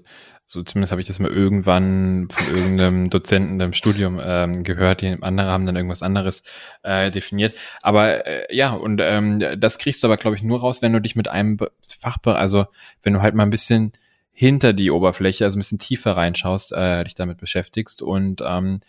so 0.50 0.64
zumindest 0.64 0.90
habe 0.90 1.00
ich 1.00 1.06
das 1.06 1.20
mal 1.20 1.30
irgendwann 1.30 2.26
von 2.28 2.56
irgendeinem 2.56 3.08
Dozenten 3.10 3.60
im 3.60 3.72
Studium 3.72 4.20
ähm, 4.20 4.64
gehört, 4.64 5.00
die 5.00 5.16
andere 5.22 5.46
haben 5.46 5.64
dann 5.64 5.76
irgendwas 5.76 6.02
anderes 6.02 6.42
äh, 6.82 7.12
definiert. 7.12 7.54
Aber 7.82 8.26
äh, 8.26 8.52
ja, 8.52 8.72
und 8.72 9.00
ähm, 9.00 9.38
das 9.60 9.78
kriegst 9.78 10.02
du 10.02 10.08
aber, 10.08 10.16
glaube 10.16 10.34
ich, 10.34 10.42
nur 10.42 10.58
raus, 10.58 10.82
wenn 10.82 10.92
du 10.92 11.00
dich 11.00 11.14
mit 11.14 11.28
einem 11.28 11.56
Fachbereich, 11.86 12.40
also 12.40 12.66
wenn 13.04 13.12
du 13.12 13.22
halt 13.22 13.36
mal 13.36 13.44
ein 13.44 13.50
bisschen 13.50 13.92
hinter 14.32 14.72
die 14.72 14.90
Oberfläche, 14.90 15.44
also 15.44 15.56
ein 15.56 15.60
bisschen 15.60 15.78
tiefer 15.78 16.16
reinschaust, 16.16 16.72
äh, 16.72 17.04
dich 17.04 17.14
damit 17.14 17.38
beschäftigst 17.38 18.02
und 18.02 18.42
ähm, 18.44 18.80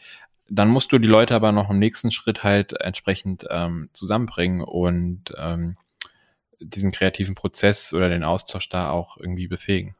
dann 0.49 0.67
musst 0.67 0.91
du 0.91 0.97
die 0.97 1.07
Leute 1.07 1.35
aber 1.35 1.51
noch 1.51 1.69
im 1.69 1.77
nächsten 1.77 2.11
Schritt 2.11 2.43
halt 2.43 2.73
entsprechend 2.73 3.45
ähm, 3.51 3.91
zusammenbringen 3.93 4.61
und 4.61 5.31
ähm, 5.37 5.77
diesen 6.59 6.91
kreativen 6.91 7.35
Prozess 7.35 7.93
oder 7.93 8.09
den 8.09 8.23
Austausch 8.23 8.67
da 8.67 8.89
auch 8.89 9.17
irgendwie 9.17 9.47
befähigen. 9.47 9.95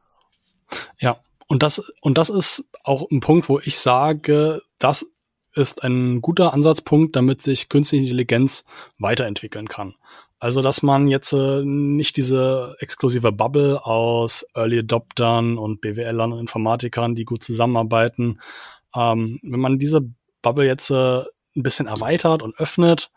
Ja, 0.98 1.18
und 1.52 1.62
das, 1.62 1.92
und 2.00 2.16
das 2.16 2.30
ist 2.30 2.64
auch 2.82 3.10
ein 3.10 3.20
Punkt, 3.20 3.50
wo 3.50 3.60
ich 3.60 3.78
sage, 3.78 4.62
das 4.78 5.12
ist 5.54 5.84
ein 5.84 6.22
guter 6.22 6.54
Ansatzpunkt, 6.54 7.14
damit 7.14 7.42
sich 7.42 7.68
künstliche 7.68 8.04
Intelligenz 8.04 8.64
weiterentwickeln 8.96 9.68
kann. 9.68 9.94
Also, 10.38 10.62
dass 10.62 10.82
man 10.82 11.08
jetzt 11.08 11.34
äh, 11.34 11.60
nicht 11.62 12.16
diese 12.16 12.74
exklusive 12.78 13.32
Bubble 13.32 13.84
aus 13.84 14.46
Early 14.54 14.78
Adoptern 14.78 15.58
und 15.58 15.82
BWLern 15.82 16.32
und 16.32 16.38
Informatikern, 16.38 17.14
die 17.14 17.26
gut 17.26 17.42
zusammenarbeiten, 17.42 18.40
ähm, 18.96 19.38
wenn 19.42 19.60
man 19.60 19.78
diese 19.78 20.00
Bubble 20.40 20.64
jetzt 20.64 20.88
äh, 20.88 21.18
ein 21.54 21.62
bisschen 21.62 21.86
erweitert 21.86 22.42
und 22.42 22.56
öffnet 22.56 23.10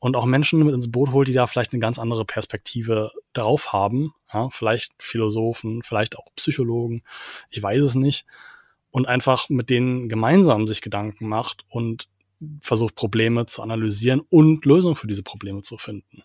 und 0.00 0.16
auch 0.16 0.26
Menschen 0.26 0.66
mit 0.66 0.74
ins 0.74 0.90
Boot 0.90 1.12
holt, 1.12 1.28
die 1.28 1.32
da 1.32 1.46
vielleicht 1.46 1.72
eine 1.72 1.80
ganz 1.80 1.98
andere 1.98 2.26
Perspektive 2.26 3.10
drauf 3.32 3.72
haben, 3.72 4.12
ja, 4.32 4.48
vielleicht 4.50 4.92
Philosophen, 4.98 5.82
vielleicht 5.82 6.16
auch 6.16 6.26
Psychologen, 6.36 7.02
ich 7.50 7.62
weiß 7.62 7.82
es 7.82 7.94
nicht, 7.94 8.26
und 8.90 9.06
einfach 9.06 9.48
mit 9.48 9.70
denen 9.70 10.08
gemeinsam 10.08 10.66
sich 10.66 10.82
Gedanken 10.82 11.28
macht 11.28 11.64
und 11.68 12.08
versucht 12.60 12.94
Probleme 12.94 13.46
zu 13.46 13.62
analysieren 13.62 14.20
und 14.30 14.64
Lösungen 14.64 14.96
für 14.96 15.06
diese 15.06 15.22
Probleme 15.22 15.62
zu 15.62 15.78
finden. 15.78 16.22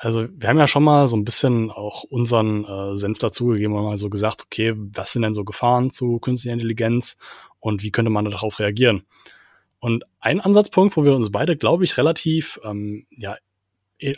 Also 0.00 0.28
wir 0.30 0.48
haben 0.48 0.58
ja 0.58 0.68
schon 0.68 0.84
mal 0.84 1.08
so 1.08 1.16
ein 1.16 1.24
bisschen 1.24 1.72
auch 1.72 2.04
unseren 2.04 2.64
äh, 2.64 2.96
Senf 2.96 3.18
dazugegeben 3.18 3.74
und 3.74 3.84
mal 3.84 3.96
so 3.96 4.08
gesagt, 4.08 4.44
okay, 4.44 4.74
was 4.76 5.12
sind 5.12 5.22
denn 5.22 5.34
so 5.34 5.44
Gefahren 5.44 5.90
zu 5.90 6.20
künstlicher 6.20 6.52
Intelligenz 6.52 7.16
und 7.58 7.82
wie 7.82 7.90
könnte 7.90 8.10
man 8.10 8.24
darauf 8.24 8.60
reagieren. 8.60 9.02
Und 9.80 10.04
ein 10.20 10.40
Ansatzpunkt, 10.40 10.96
wo 10.96 11.04
wir 11.04 11.14
uns 11.14 11.30
beide, 11.30 11.56
glaube 11.56 11.84
ich, 11.84 11.98
relativ, 11.98 12.60
ähm, 12.64 13.06
ja, 13.10 13.36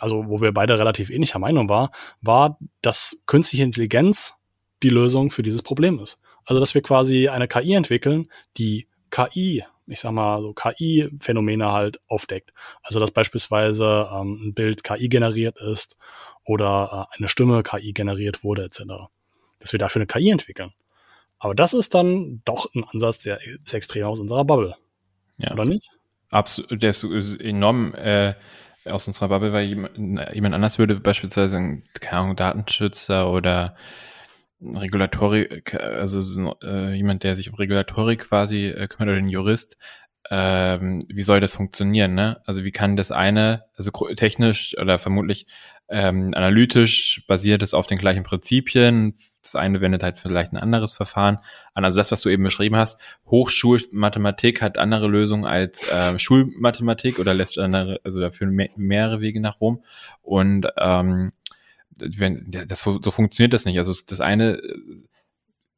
also 0.00 0.28
wo 0.28 0.40
wir 0.40 0.52
beide 0.52 0.78
relativ 0.78 1.10
ähnlicher 1.10 1.38
Meinung 1.38 1.68
war, 1.68 1.90
war, 2.20 2.58
dass 2.82 3.16
künstliche 3.26 3.64
Intelligenz 3.64 4.34
die 4.82 4.88
Lösung 4.88 5.30
für 5.30 5.42
dieses 5.42 5.62
Problem 5.62 5.98
ist. 5.98 6.18
Also 6.44 6.60
dass 6.60 6.74
wir 6.74 6.82
quasi 6.82 7.28
eine 7.28 7.48
KI 7.48 7.74
entwickeln, 7.74 8.30
die 8.56 8.88
KI, 9.10 9.64
ich 9.86 10.00
sag 10.00 10.12
mal 10.12 10.40
so 10.40 10.52
KI-Phänomene 10.52 11.72
halt 11.72 12.00
aufdeckt. 12.08 12.52
Also 12.82 13.00
dass 13.00 13.10
beispielsweise 13.10 14.08
ähm, 14.12 14.40
ein 14.48 14.54
Bild 14.54 14.84
KI 14.84 15.08
generiert 15.08 15.58
ist 15.58 15.96
oder 16.44 17.08
äh, 17.12 17.16
eine 17.16 17.28
Stimme 17.28 17.62
KI 17.62 17.92
generiert 17.92 18.44
wurde 18.44 18.64
etc. 18.64 18.82
Dass 19.58 19.72
wir 19.72 19.78
dafür 19.78 20.00
eine 20.00 20.06
KI 20.06 20.30
entwickeln. 20.30 20.72
Aber 21.38 21.54
das 21.54 21.72
ist 21.72 21.94
dann 21.94 22.42
doch 22.44 22.72
ein 22.74 22.84
Ansatz, 22.84 23.20
der 23.20 23.40
ist 23.40 23.72
extrem 23.72 24.04
aus 24.04 24.20
unserer 24.20 24.44
Bubble. 24.44 24.76
Ja. 25.38 25.52
Oder 25.52 25.64
nicht? 25.64 25.90
Absolut, 26.30 26.82
der 26.82 26.90
ist, 26.90 27.04
enorm 27.40 27.94
äh, 27.94 28.34
aus 28.86 29.06
unserer 29.06 29.28
Bubble, 29.28 29.52
weil 29.52 29.66
jemand, 29.66 30.54
anders 30.54 30.78
würde 30.78 31.00
beispielsweise, 31.00 31.82
keine 32.00 32.20
Ahnung, 32.20 32.36
Datenschützer 32.36 33.30
oder 33.30 33.76
Regulatorik, 34.62 35.74
also 35.74 36.54
äh, 36.62 36.94
jemand, 36.94 37.24
der 37.24 37.34
sich 37.36 37.48
um 37.48 37.56
Regulatorik 37.56 38.28
quasi 38.28 38.66
äh, 38.66 38.88
kümmert 38.88 39.08
oder 39.08 39.18
ein 39.18 39.28
Jurist, 39.28 39.76
ähm, 40.30 41.04
wie 41.08 41.22
soll 41.22 41.40
das 41.40 41.54
funktionieren, 41.54 42.14
ne? 42.14 42.42
Also 42.44 42.62
wie 42.62 42.72
kann 42.72 42.96
das 42.96 43.10
eine, 43.10 43.64
also 43.74 43.90
technisch 44.14 44.76
oder 44.78 44.98
vermutlich 44.98 45.46
ähm, 45.88 46.32
analytisch 46.34 47.24
basiert 47.26 47.62
es 47.62 47.74
auf 47.74 47.86
den 47.86 47.98
gleichen 47.98 48.22
Prinzipien. 48.22 49.14
Das 49.42 49.54
eine 49.54 49.80
wendet 49.80 50.02
halt 50.02 50.18
vielleicht 50.18 50.52
ein 50.52 50.58
anderes 50.58 50.92
Verfahren 50.92 51.38
an. 51.74 51.84
Also 51.84 51.98
das, 51.98 52.12
was 52.12 52.20
du 52.20 52.28
eben 52.28 52.44
beschrieben 52.44 52.76
hast, 52.76 53.00
Hochschulmathematik 53.26 54.60
hat 54.60 54.76
andere 54.76 55.08
Lösungen 55.08 55.46
als 55.46 55.90
äh, 55.90 56.18
Schulmathematik 56.18 57.18
oder 57.18 57.32
lässt 57.32 57.58
andere, 57.58 58.00
also 58.04 58.20
dafür 58.20 58.48
mehr, 58.48 58.70
mehrere 58.76 59.20
Wege 59.20 59.40
nach 59.40 59.60
Rom. 59.60 59.82
Und 60.20 60.66
ähm, 60.76 61.32
wenn, 61.98 62.46
das, 62.48 62.80
so 62.80 63.10
funktioniert 63.10 63.52
das 63.52 63.64
nicht. 63.64 63.78
Also 63.78 63.92
das 64.06 64.20
eine 64.20 64.60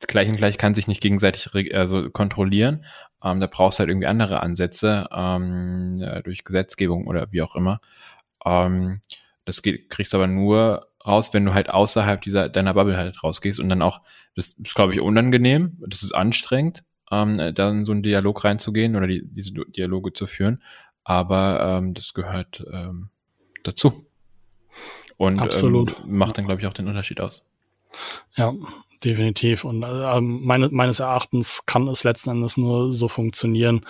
gleich 0.06 0.28
und 0.28 0.36
gleich 0.36 0.58
kann 0.58 0.74
sich 0.74 0.88
nicht 0.88 1.00
gegenseitig 1.00 1.74
also 1.74 2.10
kontrollieren. 2.10 2.84
Ähm, 3.22 3.40
da 3.40 3.46
brauchst 3.46 3.78
du 3.78 3.80
halt 3.80 3.90
irgendwie 3.90 4.08
andere 4.08 4.42
Ansätze 4.42 5.06
ähm, 5.12 5.94
ja, 5.96 6.20
durch 6.22 6.44
Gesetzgebung 6.44 7.06
oder 7.06 7.30
wie 7.30 7.42
auch 7.42 7.54
immer. 7.54 7.80
Ähm, 8.44 9.00
das 9.44 9.62
geht, 9.62 9.90
kriegst 9.90 10.12
du 10.12 10.18
aber 10.18 10.26
nur 10.26 10.88
raus, 11.06 11.32
wenn 11.32 11.44
du 11.44 11.54
halt 11.54 11.70
außerhalb 11.70 12.20
dieser 12.22 12.48
deiner 12.48 12.74
Bubble 12.74 12.96
halt 12.96 13.22
rausgehst 13.22 13.60
und 13.60 13.68
dann 13.68 13.82
auch, 13.82 14.00
das 14.34 14.52
ist 14.52 14.74
glaube 14.74 14.94
ich 14.94 15.00
unangenehm, 15.00 15.78
das 15.86 16.02
ist 16.02 16.12
anstrengend, 16.12 16.84
ähm, 17.10 17.54
dann 17.54 17.84
so 17.84 17.92
einen 17.92 18.02
Dialog 18.02 18.44
reinzugehen 18.44 18.96
oder 18.96 19.06
die, 19.06 19.22
diese 19.24 19.52
Dialoge 19.52 20.12
zu 20.12 20.26
führen, 20.26 20.62
aber 21.04 21.78
ähm, 21.78 21.94
das 21.94 22.14
gehört 22.14 22.64
ähm, 22.72 23.10
dazu 23.62 24.06
und 25.16 25.40
Absolut. 25.40 25.94
Ähm, 26.04 26.16
macht 26.16 26.38
dann 26.38 26.46
glaube 26.46 26.60
ich 26.60 26.66
auch 26.66 26.74
den 26.74 26.88
Unterschied 26.88 27.20
aus. 27.20 27.44
Ja, 28.36 28.54
definitiv. 29.04 29.64
Und 29.64 29.82
äh, 29.82 30.20
meine, 30.20 30.68
meines 30.70 31.00
Erachtens 31.00 31.66
kann 31.66 31.88
es 31.88 32.04
letzten 32.04 32.30
Endes 32.30 32.56
nur 32.56 32.92
so 32.92 33.08
funktionieren, 33.08 33.84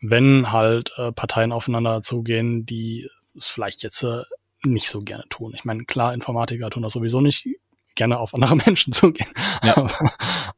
wenn 0.00 0.52
halt 0.52 0.92
äh, 0.96 1.12
Parteien 1.12 1.52
aufeinander 1.52 2.02
zugehen, 2.02 2.66
die 2.66 3.08
es 3.36 3.48
vielleicht 3.48 3.82
jetzt 3.82 4.02
äh, 4.02 4.22
nicht 4.64 4.88
so 4.88 5.02
gerne 5.02 5.24
tun. 5.28 5.52
Ich 5.54 5.64
meine, 5.64 5.84
klar, 5.84 6.14
Informatiker 6.14 6.70
tun 6.70 6.82
das 6.82 6.92
sowieso 6.92 7.20
nicht 7.20 7.46
gerne 7.94 8.18
auf 8.18 8.34
andere 8.34 8.56
Menschen 8.66 8.92
zugehen. 8.92 9.30
Ja. 9.62 9.76
aber, 9.76 10.10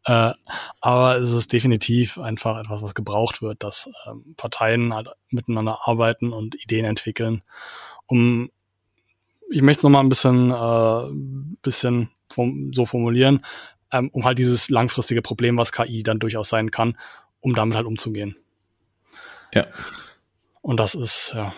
äh, 0.33 0.33
aber 0.81 1.17
es 1.17 1.33
ist 1.33 1.53
definitiv 1.53 2.19
einfach 2.19 2.59
etwas, 2.59 2.83
was 2.83 2.95
gebraucht 2.95 3.43
wird, 3.43 3.63
dass 3.63 3.91
ähm, 4.07 4.35
Parteien 4.37 4.95
halt 4.95 5.09
miteinander 5.31 5.81
arbeiten 5.85 6.33
und 6.33 6.55
Ideen 6.63 6.85
entwickeln, 6.85 7.43
um 8.07 8.51
ich 9.51 9.63
möchte 9.63 9.81
es 9.81 9.83
nochmal 9.85 10.03
ein 10.03 10.09
bisschen, 10.09 10.51
äh, 10.51 11.57
bisschen 11.63 12.11
vom, 12.31 12.73
so 12.73 12.87
formulieren, 12.87 13.45
ähm, 13.93 14.09
um 14.13 14.25
halt 14.25 14.39
dieses 14.39 14.71
langfristige 14.71 15.23
Problem, 15.23 15.59
was 15.59 15.71
KI 15.71 16.03
dann 16.03 16.19
durchaus 16.19 16.49
sein 16.49 16.71
kann, 16.71 16.97
um 17.41 17.55
damit 17.55 17.77
halt 17.77 17.87
umzugehen. 17.87 18.37
Ja. 19.53 19.67
Und 20.63 20.81
das 20.81 20.95
ist, 20.95 21.33
ja, 21.35 21.53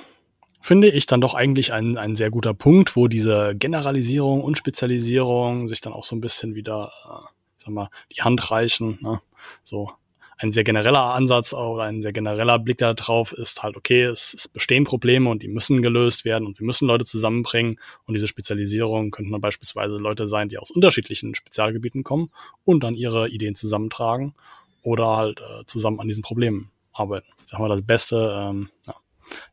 finde 0.66 0.90
ich 0.90 1.06
dann 1.06 1.20
doch 1.20 1.34
eigentlich 1.34 1.72
ein, 1.72 1.96
ein 1.96 2.16
sehr 2.16 2.30
guter 2.30 2.52
Punkt, 2.52 2.96
wo 2.96 3.06
diese 3.06 3.54
Generalisierung 3.54 4.42
und 4.42 4.58
Spezialisierung 4.58 5.68
sich 5.68 5.80
dann 5.80 5.92
auch 5.92 6.02
so 6.02 6.16
ein 6.16 6.20
bisschen 6.20 6.56
wieder, 6.56 6.90
äh, 7.04 7.24
sag 7.58 7.68
mal, 7.68 7.88
die 8.10 8.22
Hand 8.22 8.50
reichen. 8.50 8.98
Ne? 9.00 9.20
So 9.62 9.92
ein 10.38 10.50
sehr 10.50 10.64
genereller 10.64 11.14
Ansatz 11.14 11.54
oder 11.54 11.84
ein 11.84 12.02
sehr 12.02 12.12
genereller 12.12 12.58
Blick 12.58 12.78
darauf 12.78 13.32
ist 13.32 13.62
halt, 13.62 13.76
okay, 13.76 14.02
es, 14.02 14.34
es 14.34 14.48
bestehen 14.48 14.82
Probleme 14.82 15.30
und 15.30 15.44
die 15.44 15.48
müssen 15.48 15.82
gelöst 15.82 16.24
werden 16.24 16.46
und 16.46 16.58
wir 16.58 16.66
müssen 16.66 16.88
Leute 16.88 17.04
zusammenbringen 17.04 17.78
und 18.06 18.14
diese 18.14 18.26
Spezialisierung 18.26 19.12
könnten 19.12 19.30
dann 19.30 19.40
beispielsweise 19.40 19.98
Leute 19.98 20.26
sein, 20.26 20.48
die 20.48 20.58
aus 20.58 20.72
unterschiedlichen 20.72 21.36
Spezialgebieten 21.36 22.02
kommen 22.02 22.32
und 22.64 22.82
dann 22.82 22.96
ihre 22.96 23.28
Ideen 23.28 23.54
zusammentragen 23.54 24.34
oder 24.82 25.16
halt 25.16 25.40
äh, 25.40 25.64
zusammen 25.66 26.00
an 26.00 26.08
diesen 26.08 26.24
Problemen 26.24 26.72
arbeiten. 26.92 27.28
Ich 27.44 27.52
sag 27.52 27.60
mal, 27.60 27.68
das 27.68 27.82
beste 27.82 28.36
ähm, 28.36 28.68
ja, 28.86 28.94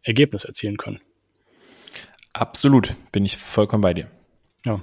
Ergebnis 0.02 0.44
erzielen 0.44 0.78
können. 0.78 1.00
Absolut, 2.34 2.96
bin 3.12 3.26
ich 3.26 3.38
vollkommen 3.38 3.82
bei 3.82 3.94
dir. 3.94 4.08
Ja. 4.66 4.82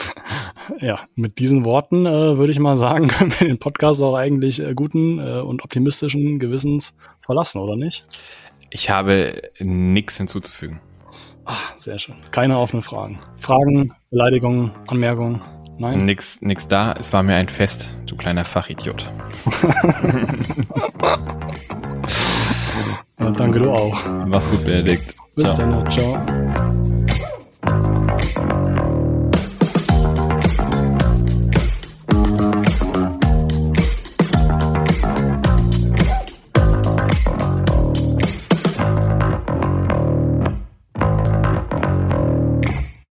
ja, 0.80 1.00
mit 1.16 1.38
diesen 1.38 1.64
Worten 1.64 2.06
äh, 2.06 2.38
würde 2.38 2.52
ich 2.52 2.58
mal 2.58 2.76
sagen, 2.76 3.08
können 3.08 3.32
wir 3.38 3.48
den 3.48 3.58
Podcast 3.58 4.02
auch 4.02 4.16
eigentlich 4.16 4.60
äh, 4.60 4.74
guten 4.74 5.18
äh, 5.18 5.40
und 5.40 5.64
optimistischen 5.64 6.38
Gewissens 6.38 6.94
verlassen, 7.20 7.58
oder 7.58 7.76
nicht? 7.76 8.06
Ich 8.70 8.90
habe 8.90 9.42
nichts 9.58 10.16
hinzuzufügen. 10.16 10.80
Ach, 11.44 11.74
sehr 11.78 11.98
schön. 11.98 12.14
Keine 12.30 12.58
offenen 12.58 12.82
Fragen. 12.82 13.18
Fragen, 13.36 13.92
Beleidigungen, 14.10 14.70
Anmerkungen? 14.86 15.42
Nein? 15.78 16.04
Nix, 16.04 16.40
nix 16.42 16.68
da. 16.68 16.92
Es 16.92 17.12
war 17.12 17.22
mir 17.22 17.34
ein 17.34 17.48
Fest, 17.48 17.90
du 18.06 18.16
kleiner 18.16 18.44
Fachidiot. 18.44 19.08
Ja, 23.18 23.30
danke, 23.30 23.58
du 23.58 23.70
auch. 23.70 23.98
Mach's 24.26 24.50
gut, 24.50 24.64
Benedikt. 24.64 25.14
Bis 25.34 25.52
ciao. 25.52 25.56
dann. 25.56 25.90
Ciao. 25.90 26.71